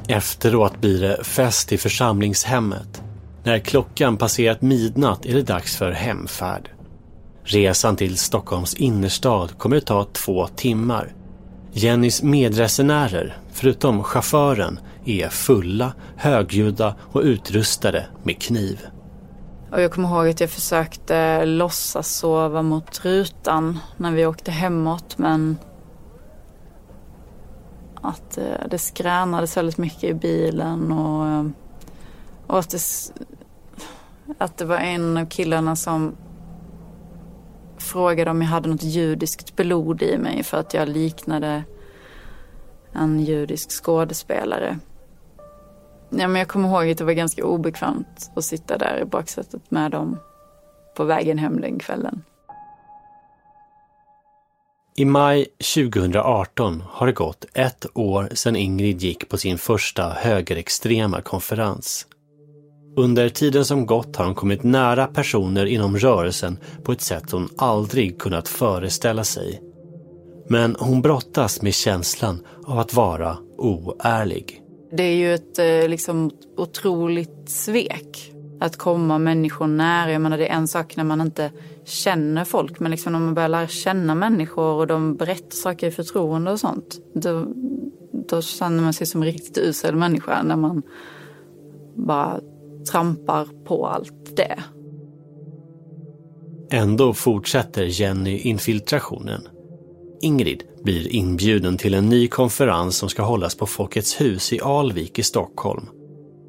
Efteråt 0.07 0.81
blir 0.81 1.01
det 1.01 1.23
fest 1.23 1.71
i 1.71 1.77
församlingshemmet. 1.77 3.01
När 3.43 3.59
klockan 3.59 4.17
passerat 4.17 4.61
midnatt 4.61 5.25
är 5.25 5.33
det 5.33 5.43
dags 5.43 5.77
för 5.77 5.91
hemfärd. 5.91 6.69
Resan 7.43 7.95
till 7.95 8.17
Stockholms 8.17 8.73
innerstad 8.73 9.57
kommer 9.57 9.77
att 9.77 9.85
ta 9.85 10.03
två 10.03 10.47
timmar. 10.47 11.13
Jennys 11.71 12.23
medresenärer, 12.23 13.37
förutom 13.51 14.03
chauffören, 14.03 14.79
är 15.05 15.29
fulla, 15.29 15.93
högljudda 16.15 16.95
och 17.11 17.21
utrustade 17.21 18.05
med 18.23 18.41
kniv. 18.41 18.79
Och 19.71 19.81
jag 19.81 19.91
kommer 19.91 20.09
ihåg 20.09 20.29
att 20.29 20.39
jag 20.39 20.49
försökte 20.49 21.45
låtsas 21.45 22.15
sova 22.15 22.61
mot 22.61 23.05
rutan 23.05 23.79
när 23.97 24.11
vi 24.11 24.25
åkte 24.25 24.51
hemåt 24.51 25.17
men 25.17 25.57
att 28.01 28.37
eh, 28.37 28.67
det 28.69 28.77
skränades 28.77 29.57
väldigt 29.57 29.77
mycket 29.77 30.03
i 30.03 30.13
bilen 30.13 30.91
och, 30.91 31.27
eh, 31.27 31.45
och 32.47 32.59
att, 32.59 32.69
det, 32.69 32.81
att 34.37 34.57
det 34.57 34.65
var 34.65 34.77
en 34.77 35.17
av 35.17 35.25
killarna 35.25 35.75
som 35.75 36.15
frågade 37.81 38.31
om 38.31 38.41
jag 38.41 38.49
hade 38.49 38.69
något 38.69 38.83
judiskt 38.83 39.55
blod 39.55 40.01
i 40.01 40.17
mig 40.17 40.43
för 40.43 40.57
att 40.57 40.73
jag 40.73 40.89
liknade 40.89 41.63
en 42.93 43.19
judisk 43.19 43.71
skådespelare. 43.71 44.79
Ja, 46.09 46.27
men 46.27 46.35
jag 46.35 46.47
kommer 46.47 46.69
ihåg 46.69 46.91
att 46.91 46.97
det 46.97 47.03
var 47.03 47.13
ganska 47.13 47.45
obekvämt 47.45 48.31
att 48.35 48.45
sitta 48.45 48.77
där 48.77 48.99
i 49.01 49.05
baksätet 49.05 49.71
med 49.71 49.91
dem 49.91 50.19
på 50.95 51.03
vägen 51.03 51.37
hem 51.37 51.61
den 51.61 51.79
kvällen. 51.79 52.23
I 54.95 55.05
maj 55.05 55.47
2018 55.75 56.83
har 56.87 57.07
det 57.07 57.13
gått 57.13 57.45
ett 57.53 57.85
år 57.93 58.29
sedan 58.33 58.55
Ingrid 58.55 59.01
gick 59.01 59.29
på 59.29 59.37
sin 59.37 59.57
första 59.57 60.09
högerextrema 60.09 61.21
konferens. 61.21 62.07
Under 62.95 63.29
tiden 63.29 63.65
som 63.65 63.85
gått 63.85 64.15
har 64.15 64.25
hon 64.25 64.35
kommit 64.35 64.63
nära 64.63 65.07
personer 65.07 65.65
inom 65.65 65.97
rörelsen 65.97 66.57
på 66.83 66.91
ett 66.91 67.01
sätt 67.01 67.31
hon 67.31 67.49
aldrig 67.57 68.19
kunnat 68.19 68.47
föreställa 68.47 69.23
sig. 69.23 69.61
Men 70.47 70.75
hon 70.79 71.01
brottas 71.01 71.61
med 71.61 71.73
känslan 71.73 72.45
av 72.65 72.79
att 72.79 72.93
vara 72.93 73.37
oärlig. 73.57 74.61
Det 74.91 75.03
är 75.03 75.15
ju 75.15 75.33
ett 75.33 75.59
eh, 75.59 75.89
liksom, 75.89 76.31
otroligt 76.57 77.49
svek 77.49 78.33
att 78.59 78.77
komma 78.77 79.19
människor 79.19 79.67
nära. 79.67 80.11
Jag 80.11 80.21
menar, 80.21 80.37
det 80.37 80.47
är 80.47 80.55
en 80.55 80.67
sak 80.67 80.95
när 80.95 81.03
man 81.03 81.21
inte 81.21 81.51
känner 81.85 82.45
folk, 82.45 82.79
men 82.79 82.91
liksom 82.91 83.13
när 83.13 83.19
man 83.19 83.33
börjar 83.33 83.49
lära 83.49 83.67
känna 83.67 84.15
människor 84.15 84.73
och 84.73 84.87
de 84.87 85.15
berättar 85.15 85.55
saker 85.55 85.87
i 85.87 85.91
förtroende 85.91 86.51
och 86.51 86.59
sånt. 86.59 86.99
Då, 87.13 87.45
då 88.27 88.41
känner 88.41 88.83
man 88.83 88.93
sig 88.93 89.07
som 89.07 89.21
en 89.21 89.27
riktigt 89.27 89.57
usel 89.57 89.95
människa 89.95 90.43
när 90.43 90.55
man 90.55 90.83
bara 91.95 92.39
trampar 92.85 93.47
på 93.65 93.87
allt 93.87 94.35
det. 94.35 94.63
Ändå 96.71 97.13
fortsätter 97.13 97.83
Jenny 97.83 98.37
infiltrationen. 98.37 99.47
Ingrid 100.21 100.63
blir 100.83 101.07
inbjuden 101.07 101.77
till 101.77 101.93
en 101.93 102.09
ny 102.09 102.27
konferens 102.27 102.97
som 102.97 103.09
ska 103.09 103.23
hållas 103.23 103.55
på 103.55 103.65
Folkets 103.65 104.21
hus 104.21 104.53
i 104.53 104.61
Alvik 104.61 105.19
i 105.19 105.23
Stockholm. 105.23 105.85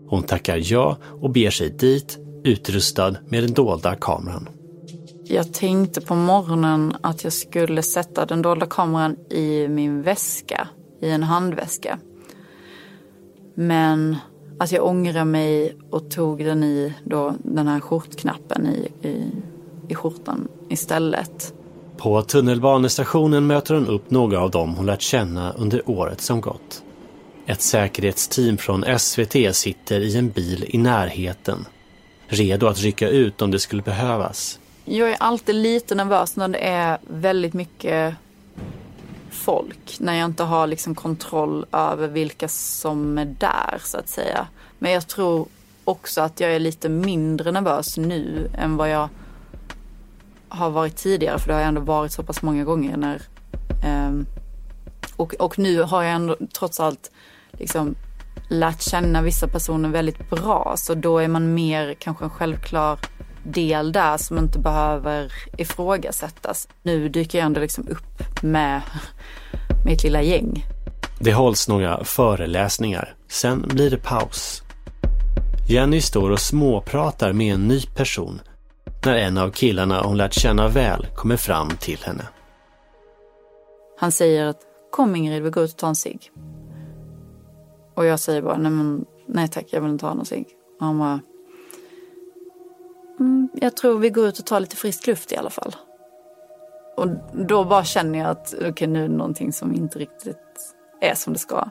Hon 0.09 0.23
tackar 0.23 0.73
ja 0.73 0.97
och 1.23 1.31
beger 1.31 1.51
sig 1.51 1.71
dit 1.71 2.19
utrustad 2.45 3.17
med 3.29 3.43
den 3.43 3.53
dolda 3.53 3.95
kameran. 3.95 4.49
Jag 5.25 5.53
tänkte 5.53 6.01
på 6.01 6.15
morgonen 6.15 6.97
att 7.01 7.25
jag 7.25 7.33
skulle 7.33 7.83
sätta 7.83 8.27
den 8.27 8.43
dolda 8.43 8.67
kameran 8.67 9.17
i 9.31 9.69
min 9.69 10.03
väska, 10.03 10.69
i 11.01 11.11
en 11.11 11.23
handväska. 11.23 11.99
Men 13.55 14.17
att 14.63 14.73
jag 14.73 14.87
ångrar 14.87 15.25
mig 15.25 15.77
och 15.91 16.11
tog 16.11 16.45
den 16.45 16.65
i 16.65 16.93
då, 17.05 17.35
den 17.43 17.69
här 17.69 17.81
skjortknappen 17.81 18.67
i, 18.67 19.09
i, 19.09 19.31
i 19.89 19.95
skjortan 19.95 20.49
istället. 20.69 21.55
På 21.97 22.23
tunnelbanestationen 22.23 23.47
möter 23.47 23.75
hon 23.75 23.87
upp 23.87 24.11
några 24.11 24.41
av 24.41 24.51
dem 24.51 24.75
hon 24.75 24.87
lärt 24.87 25.03
känna 25.03 25.53
under 25.53 25.91
året 25.91 26.21
som 26.21 26.41
gått. 26.41 26.83
Ett 27.47 27.63
säkerhetsteam 27.63 28.57
från 28.57 28.99
SVT 28.99 29.57
sitter 29.57 30.01
i 30.01 30.17
en 30.17 30.31
bil 30.31 30.65
i 30.69 30.79
närheten. 30.79 31.67
Redo 32.27 32.67
att 32.67 32.79
rycka 32.79 33.09
ut 33.09 33.43
om 33.43 33.51
det 33.51 33.59
skulle 33.59 33.83
behövas. 33.83 34.59
Jag 34.85 35.11
är 35.11 35.17
alltid 35.21 35.55
lite 35.55 35.95
nervös 35.95 36.37
när 36.37 36.49
det 36.49 36.59
är 36.59 36.99
väldigt 37.09 37.55
mycket 37.55 38.15
folk. 39.33 39.97
När 40.01 40.15
jag 40.15 40.25
inte 40.25 40.43
har 40.43 40.67
liksom 40.67 40.95
kontroll 40.95 41.67
över 41.73 42.09
vilka 42.09 42.49
som 42.49 43.19
är 43.19 43.25
där 43.25 43.81
så 43.85 43.99
att 43.99 44.09
säga. 44.09 44.47
Men 44.79 44.93
jag 44.93 45.09
tror 45.09 45.47
också 45.85 46.21
att 46.21 46.41
jag 46.41 46.53
är 46.53 46.59
lite 46.59 46.89
mindre 46.89 47.53
nervös 47.53 47.97
nu 47.97 48.51
än 48.55 48.77
vad 48.77 48.91
jag 48.91 49.09
har 50.49 50.71
varit 50.71 50.97
tidigare. 50.97 51.39
För 51.39 51.47
det 51.47 51.53
har 51.53 51.61
jag 51.61 51.69
ändå 51.69 51.81
varit 51.81 52.13
så 52.13 52.23
pass 52.23 52.43
många 52.43 52.65
gånger 52.65 52.97
när 52.97 53.23
um, 54.09 54.27
och, 55.17 55.35
och 55.35 55.59
nu 55.59 55.83
har 55.83 56.03
jag 56.03 56.13
ändå 56.13 56.37
trots 56.53 56.81
allt 56.81 57.11
liksom 57.53 57.95
lärt 58.49 58.83
känna 58.83 59.23
vissa 59.23 59.49
personer 59.49 59.89
väldigt 59.89 60.31
bra. 60.31 60.75
Så 60.77 60.95
då 60.95 61.19
är 61.19 61.29
man 61.29 61.55
mer 61.55 61.95
kanske 61.95 62.25
en 62.25 62.31
självklar 62.31 62.99
del 63.45 63.93
där 63.93 64.17
som 64.17 64.39
inte 64.39 64.59
behöver 64.59 65.33
ifrågasättas. 65.59 66.69
Nu 66.83 67.09
dyker 67.09 67.39
jag 67.39 67.47
ändå 67.47 67.61
liksom 67.61 67.89
upp 67.89 68.43
med 68.43 68.83
mitt 69.85 70.05
lilla 70.05 70.23
gäng. 70.23 70.65
Det 71.21 71.35
hålls 71.35 71.69
några 71.69 72.05
föreläsningar. 72.05 73.15
Sen 73.29 73.63
blir 73.69 73.91
det 73.91 73.99
paus. 73.99 74.63
Jenny 75.69 76.01
står 76.01 76.31
och 76.31 76.41
småpratar 76.41 77.33
med 77.33 77.55
en 77.55 77.69
ny 77.69 77.81
person 77.81 78.41
när 79.05 79.17
en 79.17 79.39
av 79.39 79.51
killarna 79.51 80.03
hon 80.03 80.17
lärt 80.17 80.33
känna 80.33 80.69
väl 80.69 81.07
kommer 81.17 81.37
fram 81.37 81.71
till 81.71 81.99
henne. 82.05 82.29
Han 83.99 84.13
säger 84.13 84.47
att 84.47 84.61
kom 84.91 85.17
Ingrid, 85.17 85.43
vi 85.43 85.51
går 85.51 85.65
ut 85.65 85.71
och 85.71 85.77
tar 85.77 85.89
en 85.89 85.95
cigg. 85.95 86.31
Och 87.95 88.07
jag 88.07 88.21
säger 88.21 88.43
bara, 88.43 88.57
nej, 88.57 88.71
men, 88.71 89.05
nej 89.27 89.49
tack, 89.49 89.67
jag 89.71 89.81
vill 89.81 89.91
inte 89.91 90.07
ha 90.07 90.15
någon 90.15 90.27
cigg. 90.27 90.47
Och 90.81 90.87
han 90.87 90.99
bara, 90.99 91.21
mm, 93.21 93.49
jag 93.55 93.77
tror 93.77 93.99
vi 93.99 94.11
går 94.11 94.27
ut 94.27 94.39
och 94.39 94.47
tar 94.47 94.61
lite 94.61 94.77
frisk 94.77 95.07
luft 95.07 95.33
i 95.33 95.37
alla 95.37 95.51
fall. 95.51 95.77
Och 96.97 97.09
då 97.33 97.65
bara 97.65 97.85
känner 97.85 98.19
jag 98.19 98.29
att 98.29 98.55
okej, 98.57 98.71
okay, 98.71 98.89
nu 98.89 99.05
är 99.05 99.09
det 99.09 99.15
någonting 99.15 99.53
som 99.53 99.75
inte 99.75 99.99
riktigt 99.99 100.75
är 101.01 101.15
som 101.15 101.33
det 101.33 101.39
ska. 101.39 101.69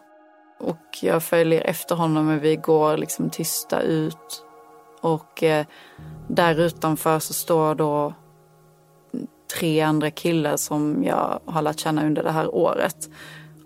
Och 0.60 0.97
jag 1.01 1.23
följer 1.23 1.62
efter 1.62 1.95
honom 1.95 2.30
och 2.30 2.43
vi 2.43 2.56
går 2.56 2.97
liksom 2.97 3.30
tysta 3.30 3.82
ut. 3.82 4.45
Och 5.01 5.43
eh, 5.43 5.65
där 6.27 6.60
utanför 6.60 7.19
så 7.19 7.34
står 7.34 7.75
då 7.75 8.13
tre 9.58 9.82
andra 9.82 10.12
killar 10.12 10.58
som 10.58 11.04
jag 11.04 11.39
har 11.45 11.62
lärt 11.62 11.80
känna 11.80 12.06
under 12.06 12.23
det 12.23 12.32
här 12.32 12.56
året. 12.56 13.10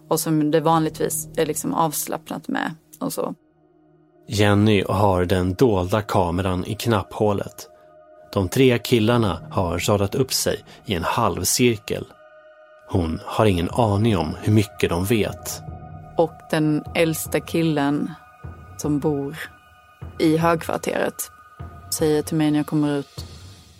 Och 0.07 0.19
som 0.19 0.51
det 0.51 0.61
vanligtvis 0.61 1.27
är 1.37 1.45
liksom 1.45 1.73
avslappnat 1.73 2.47
med 2.47 2.71
och 2.99 3.13
så. 3.13 3.35
Jenny 4.27 4.83
har 4.89 5.25
den 5.25 5.53
dolda 5.53 6.01
kameran 6.01 6.65
i 6.65 6.75
knapphålet. 6.75 7.69
De 8.33 8.49
tre 8.49 8.79
killarna 8.79 9.41
har 9.51 9.79
radat 9.79 10.15
upp 10.15 10.33
sig 10.33 10.63
i 10.85 10.93
en 10.93 11.03
halvcirkel. 11.03 12.05
Hon 12.89 13.19
har 13.25 13.45
ingen 13.45 13.69
aning 13.69 14.17
om 14.17 14.35
hur 14.41 14.53
mycket 14.53 14.89
de 14.89 15.05
vet. 15.05 15.61
Och 16.17 16.33
den 16.51 16.83
äldsta 16.95 17.39
killen 17.39 18.11
som 18.77 18.99
bor 18.99 19.37
i 20.19 20.37
högkvarteret 20.37 21.31
säger 21.93 22.21
till 22.21 22.37
mig 22.37 22.51
när 22.51 22.59
jag 22.59 22.67
kommer 22.67 22.97
ut, 22.97 23.25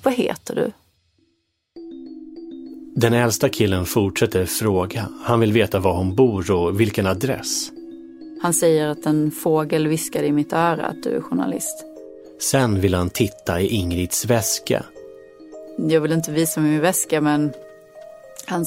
vad 0.03 0.13
heter 0.13 0.55
du? 0.55 0.71
Den 2.95 3.13
äldsta 3.13 3.49
killen 3.49 3.85
fortsätter 3.85 4.45
fråga. 4.45 5.09
Han 5.23 5.39
vill 5.39 5.53
veta 5.53 5.79
var 5.79 5.93
hon 5.93 6.15
bor 6.15 6.51
och 6.51 6.79
vilken 6.79 7.07
adress. 7.07 7.71
Han 8.45 8.53
säger 8.53 8.87
att 8.87 9.05
en 9.05 9.31
fågel 9.31 9.87
viskade 9.87 10.27
i 10.27 10.31
mitt 10.31 10.53
öra 10.53 10.85
att 10.85 11.03
du 11.03 11.09
är 11.09 11.21
journalist. 11.21 11.85
Sen 12.39 12.81
vill 12.81 12.93
han 12.93 13.09
titta 13.09 13.61
i 13.61 13.67
Ingrids 13.67 14.25
väska. 14.25 14.85
Jag 15.77 16.01
vill 16.01 16.11
inte 16.11 16.31
visa 16.31 16.61
min 16.61 16.81
väska 16.81 17.21
men 17.21 17.53
han, 18.45 18.65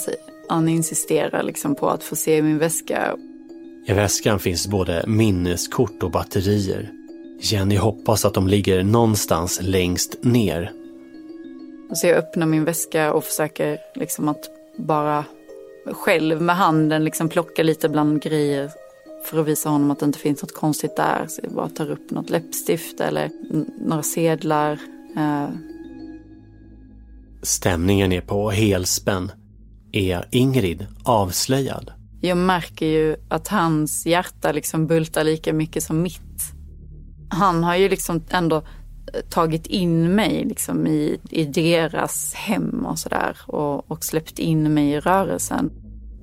han 0.49 0.69
insisterar 0.69 1.43
liksom 1.43 1.75
på 1.75 1.89
att 1.89 2.03
få 2.03 2.17
se 2.17 2.43
min 2.43 2.59
väska. 2.59 3.17
I 3.87 3.93
väskan 3.93 4.39
finns 4.39 4.69
både 4.69 5.05
minneskort 5.07 6.03
och 6.03 6.11
batterier. 6.11 6.91
Jenny 7.41 7.77
hoppas 7.77 8.25
att 8.25 8.35
de 8.35 8.49
ligger 8.49 8.83
någonstans 8.83 9.59
längst 9.63 10.25
ner. 10.25 10.73
Så 11.95 12.07
jag 12.07 12.17
öppnar 12.17 12.47
min 12.47 12.65
väska 12.65 13.13
och 13.13 13.25
försöker 13.25 13.79
liksom 13.95 14.29
att 14.29 14.51
bara 14.77 15.25
själv 15.93 16.43
med 16.43 16.57
handen 16.57 17.05
liksom 17.05 17.29
plocka 17.29 17.63
lite 17.63 17.89
bland 17.89 18.23
grejer 18.23 18.71
för 19.29 19.41
att 19.41 19.47
visa 19.47 19.69
honom 19.69 19.91
att 19.91 19.99
det 19.99 20.07
inte 20.07 20.19
finns 20.19 20.43
något 20.43 20.55
konstigt 20.55 20.97
där. 20.97 21.27
Så 21.29 21.41
jag 21.43 21.53
bara 21.53 21.69
tar 21.69 21.91
upp 21.91 22.11
något 22.11 22.31
läppstift 22.31 23.01
eller 23.01 23.31
några 23.81 24.03
sedlar. 24.03 24.73
Eh. 25.17 25.49
Stämningen 27.43 28.13
är 28.13 28.21
på 28.21 28.51
helspänn. 28.51 29.33
Är 29.93 30.29
Ingrid 30.31 30.87
avslöjad? 31.05 31.93
Jag 32.21 32.37
märker 32.37 32.87
ju 32.87 33.17
att 33.29 33.49
hans 33.49 34.07
hjärta 34.07 34.53
liksom 34.53 34.87
bultar 34.87 35.25
lika 35.25 35.53
mycket 35.53 35.83
som 35.83 36.03
mitt. 36.03 36.53
Han 37.29 37.65
har 37.65 37.77
ju 37.77 37.89
liksom 37.89 38.25
ändå 38.31 38.57
eh, 38.57 38.63
tagit 39.31 39.67
in 39.67 40.15
mig 40.15 40.45
liksom 40.45 40.87
i, 40.87 41.19
i 41.31 41.45
deras 41.45 42.35
hem 42.35 42.87
och 42.87 42.99
sådär 42.99 43.37
och, 43.47 43.91
och 43.91 44.05
släppt 44.05 44.39
in 44.39 44.75
mig 44.75 44.91
i 44.91 45.01
rörelsen. 45.01 45.71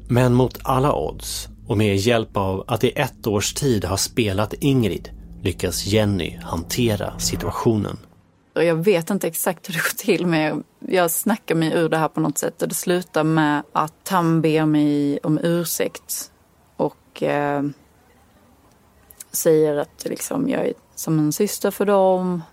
Men 0.07 0.33
mot 0.33 0.59
alla 0.63 0.95
odds 0.95 1.49
och 1.67 1.77
med 1.77 1.95
hjälp 1.95 2.37
av 2.37 2.63
att 2.67 2.83
i 2.83 2.89
ett 2.89 3.27
års 3.27 3.53
tid 3.53 3.85
ha 3.85 3.97
spelat 3.97 4.53
Ingrid 4.53 5.09
lyckas 5.41 5.85
Jenny 5.85 6.37
hantera 6.43 7.19
situationen. 7.19 7.97
Jag 8.53 8.75
vet 8.75 9.09
inte 9.09 9.27
exakt 9.27 9.69
hur 9.69 9.73
det 9.73 9.79
går 9.79 9.97
till 9.97 10.25
men 10.25 10.63
jag 10.79 11.11
snackar 11.11 11.55
mig 11.55 11.73
ur 11.73 11.89
det 11.89 11.97
här 11.97 12.07
på 12.07 12.19
något 12.19 12.37
sätt 12.37 12.61
och 12.61 12.67
det 12.67 12.75
slutar 12.75 13.23
med 13.23 13.63
att 13.71 14.09
han 14.09 14.41
ber 14.41 14.65
mig 14.65 15.19
om 15.23 15.39
ursäkt 15.43 16.31
och 16.77 17.23
eh, 17.23 17.63
säger 19.31 19.77
att 19.77 20.05
liksom, 20.05 20.49
jag 20.49 20.67
är 20.67 20.73
som 20.95 21.19
en 21.19 21.33
syster 21.33 21.71
för 21.71 21.85
dem. 21.85 22.43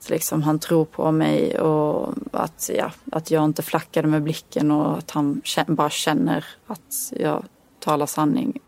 Så 0.00 0.12
liksom, 0.12 0.42
han 0.42 0.58
tror 0.58 0.84
på 0.84 1.12
mig 1.12 1.60
och 1.60 2.14
att, 2.32 2.70
ja, 2.76 2.90
att 3.12 3.30
jag 3.30 3.44
inte 3.44 3.62
flackade 3.62 4.08
med 4.08 4.22
blicken 4.22 4.70
och 4.70 4.98
att 4.98 5.10
han 5.10 5.42
bara 5.66 5.90
känner 5.90 6.44
att 6.66 7.12
jag 7.20 7.44
talar 7.80 8.06
sanning. 8.06 8.58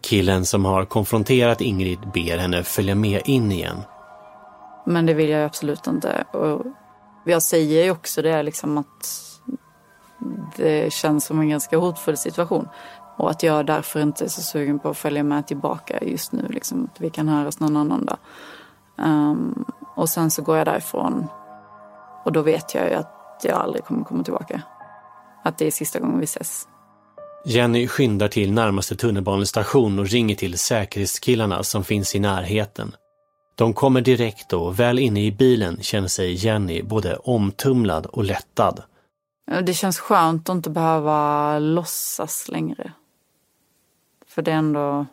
Killen 0.00 0.46
som 0.46 0.64
har 0.64 0.84
konfronterat 0.84 1.60
Ingrid 1.60 1.98
ber 2.14 2.38
henne 2.38 2.62
följa 2.62 2.94
med 2.94 3.22
in 3.24 3.52
igen. 3.52 3.80
Men 4.86 5.06
det 5.06 5.14
vill 5.14 5.28
jag 5.28 5.44
absolut 5.44 5.86
inte. 5.86 6.24
Och 6.32 6.66
jag 7.24 7.42
säger 7.42 7.84
ju 7.84 7.90
också 7.90 8.22
det 8.22 8.42
liksom 8.42 8.78
att 8.78 9.30
det 10.56 10.92
känns 10.92 11.24
som 11.24 11.40
en 11.40 11.48
ganska 11.48 11.78
hotfull 11.78 12.16
situation. 12.16 12.68
Och 13.16 13.30
att 13.30 13.42
jag 13.42 13.66
därför 13.66 14.00
inte 14.00 14.24
är 14.24 14.28
så 14.28 14.42
sugen 14.42 14.78
på 14.78 14.88
att 14.88 14.98
följa 14.98 15.22
med 15.22 15.46
tillbaka 15.46 15.98
just 16.02 16.32
nu. 16.32 16.46
Liksom, 16.48 16.88
att 16.92 17.00
vi 17.00 17.10
kan 17.10 17.28
höras 17.28 17.60
någon 17.60 17.76
annan 17.76 18.04
dag. 18.04 18.18
Um, 18.96 19.64
och 19.94 20.08
sen 20.08 20.30
så 20.30 20.42
går 20.42 20.56
jag 20.56 20.66
därifrån. 20.66 21.26
Och 22.24 22.32
då 22.32 22.42
vet 22.42 22.74
jag 22.74 22.88
ju 22.88 22.94
att 22.94 23.40
jag 23.42 23.58
aldrig 23.58 23.84
kommer 23.84 24.04
komma 24.04 24.24
tillbaka. 24.24 24.62
Att 25.42 25.58
det 25.58 25.66
är 25.66 25.70
sista 25.70 25.98
gången 25.98 26.18
vi 26.18 26.24
ses. 26.24 26.68
Jenny 27.44 27.88
skyndar 27.88 28.28
till 28.28 28.52
närmaste 28.52 28.96
tunnelbanestation 28.96 29.98
och 29.98 30.06
ringer 30.06 30.34
till 30.34 30.58
säkerhetskillarna 30.58 31.62
som 31.62 31.84
finns 31.84 32.14
i 32.14 32.18
närheten. 32.18 32.94
De 33.54 33.74
kommer 33.74 34.00
direkt 34.00 34.52
och 34.52 34.80
väl 34.80 34.98
inne 34.98 35.24
i 35.24 35.32
bilen 35.32 35.82
känner 35.82 36.08
sig 36.08 36.46
Jenny 36.46 36.82
både 36.82 37.16
omtumlad 37.16 38.06
och 38.06 38.24
lättad. 38.24 38.82
Det 39.62 39.74
känns 39.74 39.98
skönt 39.98 40.48
att 40.48 40.54
inte 40.54 40.70
behöva 40.70 41.58
låtsas 41.58 42.48
längre. 42.48 42.92
För 44.26 44.42
det 44.42 44.50
är 44.50 44.56
ändå... 44.56 45.06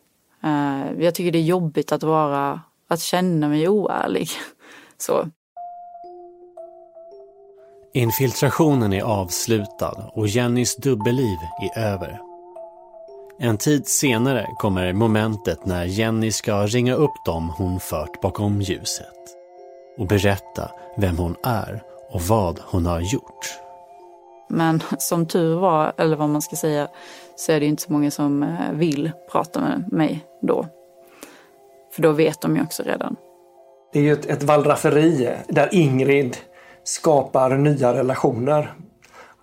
Eh, 0.44 1.04
jag 1.04 1.16
tycker 1.16 1.32
det 1.32 1.40
är 1.40 1.44
jobbigt 1.44 1.92
att 1.92 2.04
vara... 2.04 2.62
Att 2.88 3.02
känna 3.02 3.48
mig 3.48 3.70
oärlig. 3.70 4.30
Så. 4.98 5.30
Infiltrationen 7.94 8.94
är 8.94 9.02
avslutad 9.02 10.12
och 10.14 10.28
Jennys 10.28 10.76
dubbelliv 10.76 11.38
är 11.62 11.80
över. 11.80 12.20
En 13.40 13.58
tid 13.58 13.88
senare 13.88 14.48
kommer 14.58 14.94
momentet 14.94 15.66
när 15.66 15.86
Jenny 15.86 16.32
ska 16.32 16.66
ringa 16.66 16.94
upp 16.94 17.26
dem 17.26 17.54
hon 17.58 17.80
fört 17.80 18.22
bakom 18.22 18.62
ljuset 18.62 19.08
och 19.98 20.08
berätta 20.08 20.72
vem 20.98 21.18
hon 21.18 21.36
är 21.44 21.84
och 22.12 22.22
vad 22.22 22.60
hon 22.66 22.86
har 22.86 23.00
gjort. 23.00 23.60
Men 24.50 24.84
som 25.00 25.26
tur 25.26 25.56
var, 25.56 25.94
eller 25.98 26.16
vad 26.16 26.30
man 26.30 26.42
ska 26.42 26.56
säga, 26.56 26.88
så 27.36 27.52
är 27.52 27.60
det 27.60 27.66
inte 27.66 27.84
så 27.84 27.92
många 27.92 28.12
som 28.12 28.44
eh, 28.44 28.72
vill 28.74 29.12
prata 29.32 29.60
med 29.60 29.94
mig 29.94 30.26
då. 30.42 30.68
För 31.92 32.02
då 32.02 32.12
vet 32.12 32.42
de 32.42 32.56
ju 32.56 32.62
också 32.62 32.84
redan. 32.84 33.16
Det 33.94 34.00
är 34.00 34.04
ju 34.04 34.14
ett, 34.14 34.26
ett 34.26 34.48
där 35.48 35.70
Ingrid 35.72 36.38
skapar 36.88 37.58
nya 37.58 37.94
relationer. 37.94 38.74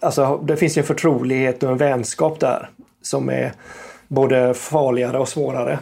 Alltså 0.00 0.40
det 0.44 0.57
finns 0.57 0.76
ju 0.76 0.80
en 0.80 0.87
förtrolighet 0.87 1.62
och 1.62 1.70
en 1.70 1.76
vänskap 1.76 2.40
där 2.40 2.70
som 3.02 3.28
är 3.28 3.52
både 4.09 4.54
farligare 4.54 5.18
och 5.18 5.28
svårare. 5.28 5.78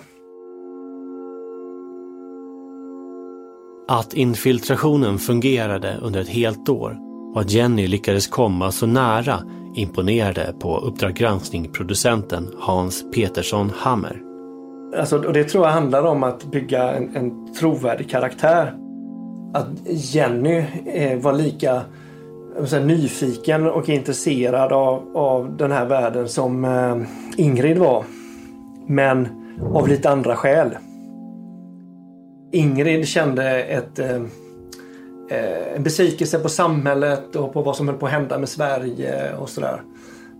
Att 3.89 4.15
infiltrationen 4.15 5.19
fungerade 5.19 5.99
under 6.03 6.21
ett 6.21 6.29
helt 6.29 6.69
år 6.69 6.99
och 7.35 7.41
att 7.41 7.51
Jenny 7.51 7.87
lyckades 7.87 8.27
komma 8.27 8.73
så 8.73 8.87
nära 8.87 9.39
imponerade 9.77 10.55
på 10.61 10.79
Uppdrag 10.79 11.15
granskning-producenten 11.15 12.55
Hans 12.59 13.05
Petersson 13.15 13.73
Hammer. 13.77 14.21
Alltså, 14.99 15.27
och 15.27 15.33
det 15.33 15.45
tror 15.45 15.65
jag 15.65 15.73
handlar 15.73 16.03
om 16.03 16.23
att 16.23 16.45
bygga 16.45 16.93
en, 16.93 17.17
en 17.17 17.55
trovärdig 17.55 18.11
karaktär. 18.11 18.82
Att 19.53 19.67
Jenny 19.87 20.65
eh, 20.87 21.19
var 21.19 21.33
lika 21.33 21.83
säga, 22.67 22.85
nyfiken 22.85 23.67
och 23.67 23.89
intresserad 23.89 24.73
av, 24.73 25.17
av 25.17 25.57
den 25.57 25.73
här 25.73 25.87
världen 25.87 26.29
som 26.29 26.65
eh, 26.65 26.97
Ingrid 27.37 27.79
var. 27.79 28.05
Men 28.87 29.29
av 29.75 29.89
lite 29.89 30.11
andra 30.11 30.37
skäl. 30.37 30.77
Ingrid 32.53 33.09
kände 33.09 33.63
ett, 33.63 33.99
eh, 33.99 34.17
eh, 35.31 35.77
en 35.77 35.83
besvikelse 35.83 36.39
på 36.39 36.49
samhället 36.49 37.37
och 37.37 37.53
på 37.53 37.63
vad 37.63 37.77
som 37.77 37.89
höll 37.89 37.97
på 37.97 38.07
att 38.07 38.13
hända 38.13 38.39
med 38.39 38.49
Sverige 38.49 39.37
och 39.37 39.49
sådär. 39.49 39.83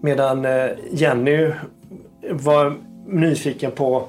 Medan 0.01 0.45
eh, 0.45 0.71
Jenny 0.91 1.51
var 2.31 2.75
nyfiken 3.07 3.71
på 3.71 4.05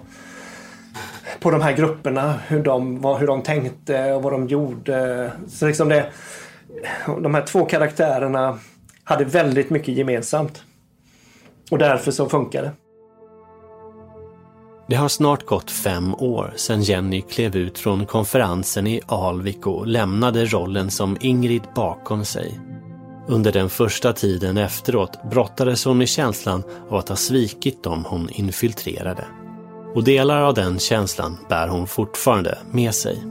på 1.39 1.51
de 1.51 1.61
här 1.61 1.73
grupperna, 1.73 2.39
hur 2.47 2.63
de, 2.63 3.01
vad, 3.01 3.19
hur 3.19 3.27
de 3.27 3.41
tänkte 3.41 4.13
och 4.13 4.23
vad 4.23 4.33
de 4.33 4.47
gjorde. 4.47 5.31
Så 5.47 5.67
liksom 5.67 5.89
det, 5.89 6.05
de 7.05 7.33
här 7.33 7.45
två 7.45 7.65
karaktärerna 7.65 8.59
hade 9.03 9.25
väldigt 9.25 9.69
mycket 9.69 9.95
gemensamt. 9.97 10.63
Och 11.71 11.77
därför 11.77 12.11
så 12.11 12.29
funkar 12.29 12.61
det. 12.61 12.71
Det 14.87 14.95
har 14.95 15.09
snart 15.09 15.45
gått 15.45 15.71
fem 15.71 16.15
år 16.15 16.53
sedan 16.55 16.81
Jenny 16.81 17.21
klev 17.21 17.55
ut 17.55 17.79
från 17.79 18.05
konferensen 18.05 18.87
i 18.87 19.01
Alvik 19.05 19.67
och 19.67 19.87
lämnade 19.87 20.45
rollen 20.45 20.91
som 20.91 21.17
Ingrid 21.21 21.61
bakom 21.75 22.25
sig. 22.25 22.59
Under 23.27 23.51
den 23.51 23.69
första 23.69 24.13
tiden 24.13 24.57
efteråt 24.57 25.29
brottades 25.31 25.85
hon 25.85 25.97
med 25.97 26.09
känslan 26.09 26.63
av 26.89 26.95
att 26.95 27.09
ha 27.09 27.15
svikit 27.15 27.83
dem 27.83 28.05
hon 28.07 28.29
infiltrerade. 28.29 29.25
Och 29.95 30.03
delar 30.03 30.41
av 30.41 30.53
den 30.53 30.79
känslan 30.79 31.37
bär 31.49 31.67
hon 31.67 31.87
fortfarande 31.87 32.57
med 32.71 32.95
sig. 32.95 33.23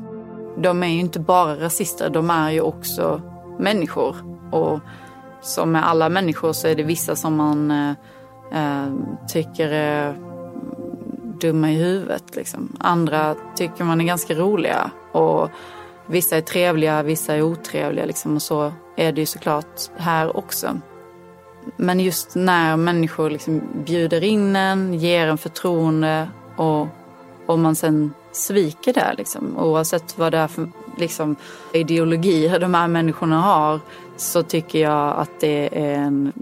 De 0.59 0.83
är 0.83 0.89
ju 0.89 1.01
inte 1.01 1.21
bara 1.21 1.61
rasister, 1.61 2.11
de 2.11 2.31
är 2.31 2.51
ju 2.51 2.61
också 2.61 3.21
människor. 3.59 4.17
Och 4.53 4.81
som 5.43 5.73
med 5.73 5.89
alla 5.89 6.09
människor 6.09 6.53
så 6.53 6.69
är 6.69 6.75
det 6.75 6.83
vissa 6.83 7.17
som 7.17 7.37
man 7.37 7.71
eh, 7.71 7.91
eh, 8.53 8.93
tycker 9.29 9.69
är 9.69 10.19
dumma 11.41 11.71
i 11.71 11.75
huvudet. 11.75 12.37
Liksom. 12.37 12.77
Andra 12.81 13.35
tycker 13.57 13.85
man 13.85 14.01
är 14.01 14.05
ganska 14.05 14.35
roliga. 14.35 14.91
Och 15.13 15.51
vissa 16.07 16.37
är 16.37 16.41
trevliga, 16.41 17.03
vissa 17.03 17.35
är 17.35 17.43
otrevliga. 17.43 18.05
Liksom. 18.05 18.35
Och 18.35 18.43
så 18.43 18.73
är 18.97 19.13
det 19.13 19.21
ju 19.21 19.27
såklart 19.27 19.81
här 19.97 20.37
också. 20.37 20.81
Men 21.77 22.01
just 22.01 22.35
när 22.35 22.77
människor 22.77 23.31
liksom 23.31 23.63
bjuder 23.87 24.25
in 24.25 24.57
en, 24.57 24.95
ger 24.95 25.27
en 25.27 25.39
förtroende 25.39 26.29
och, 26.57 26.89
om 27.47 27.63
man 27.63 27.77
sen 27.77 28.13
sviker 28.33 28.93
det, 28.93 29.15
liksom, 29.19 29.59
oavsett 29.59 30.19
vad 30.19 30.33
det 30.33 30.39
är 30.39 30.49
för 30.49 30.69
liksom, 30.99 31.37
ideologier 31.73 32.61
de 32.61 32.75
här 32.75 32.89
människorna 32.89 33.41
har, 33.41 33.81
så 34.17 34.43
tycker 34.43 34.79
jag 34.79 35.17
att 35.17 35.41
det 35.41 35.69
är, 35.73 35.95
en, 35.95 36.33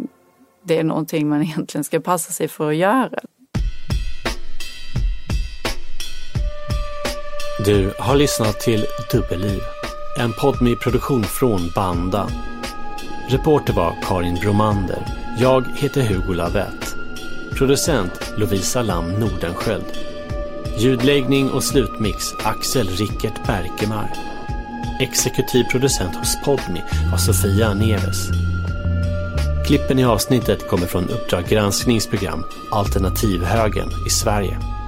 det 0.62 0.78
är 0.78 0.84
någonting 0.84 1.28
man 1.28 1.42
egentligen 1.42 1.84
ska 1.84 2.00
passa 2.00 2.32
sig 2.32 2.48
för 2.48 2.70
att 2.70 2.76
göra. 2.76 3.20
Du 7.64 7.92
har 7.98 8.16
lyssnat 8.16 8.60
till 8.60 8.86
Dubbelliv, 9.12 9.60
en 10.18 10.32
podd 10.32 10.62
med 10.62 10.80
produktion 10.80 11.22
från 11.22 11.60
Banda. 11.74 12.28
Reporter 13.28 13.72
var 13.72 13.94
Karin 14.02 14.34
Bromander. 14.34 15.06
Jag 15.38 15.64
heter 15.76 16.02
Hugo 16.02 16.32
Lavette. 16.34 16.89
Producent 17.56 18.32
Lovisa 18.36 18.82
Lam 18.82 19.12
Nordenskjöld. 19.12 19.98
Ljudläggning 20.78 21.50
och 21.50 21.64
slutmix 21.64 22.34
Axel 22.44 22.88
Rickert 22.88 23.46
Berkemar. 23.46 24.10
Exekutiv 25.00 25.64
producent 25.64 26.16
hos 26.16 26.36
Podmi 26.44 26.82
var 27.10 27.18
Sofia 27.18 27.74
Neves. 27.74 28.28
Klippen 29.66 29.98
i 29.98 30.04
avsnittet 30.04 30.68
kommer 30.68 30.86
från 30.86 31.08
Uppdrag 31.08 31.44
granskningsprogram 31.48 32.44
Alternativhögen 32.70 33.88
i 34.06 34.10
Sverige. 34.10 34.79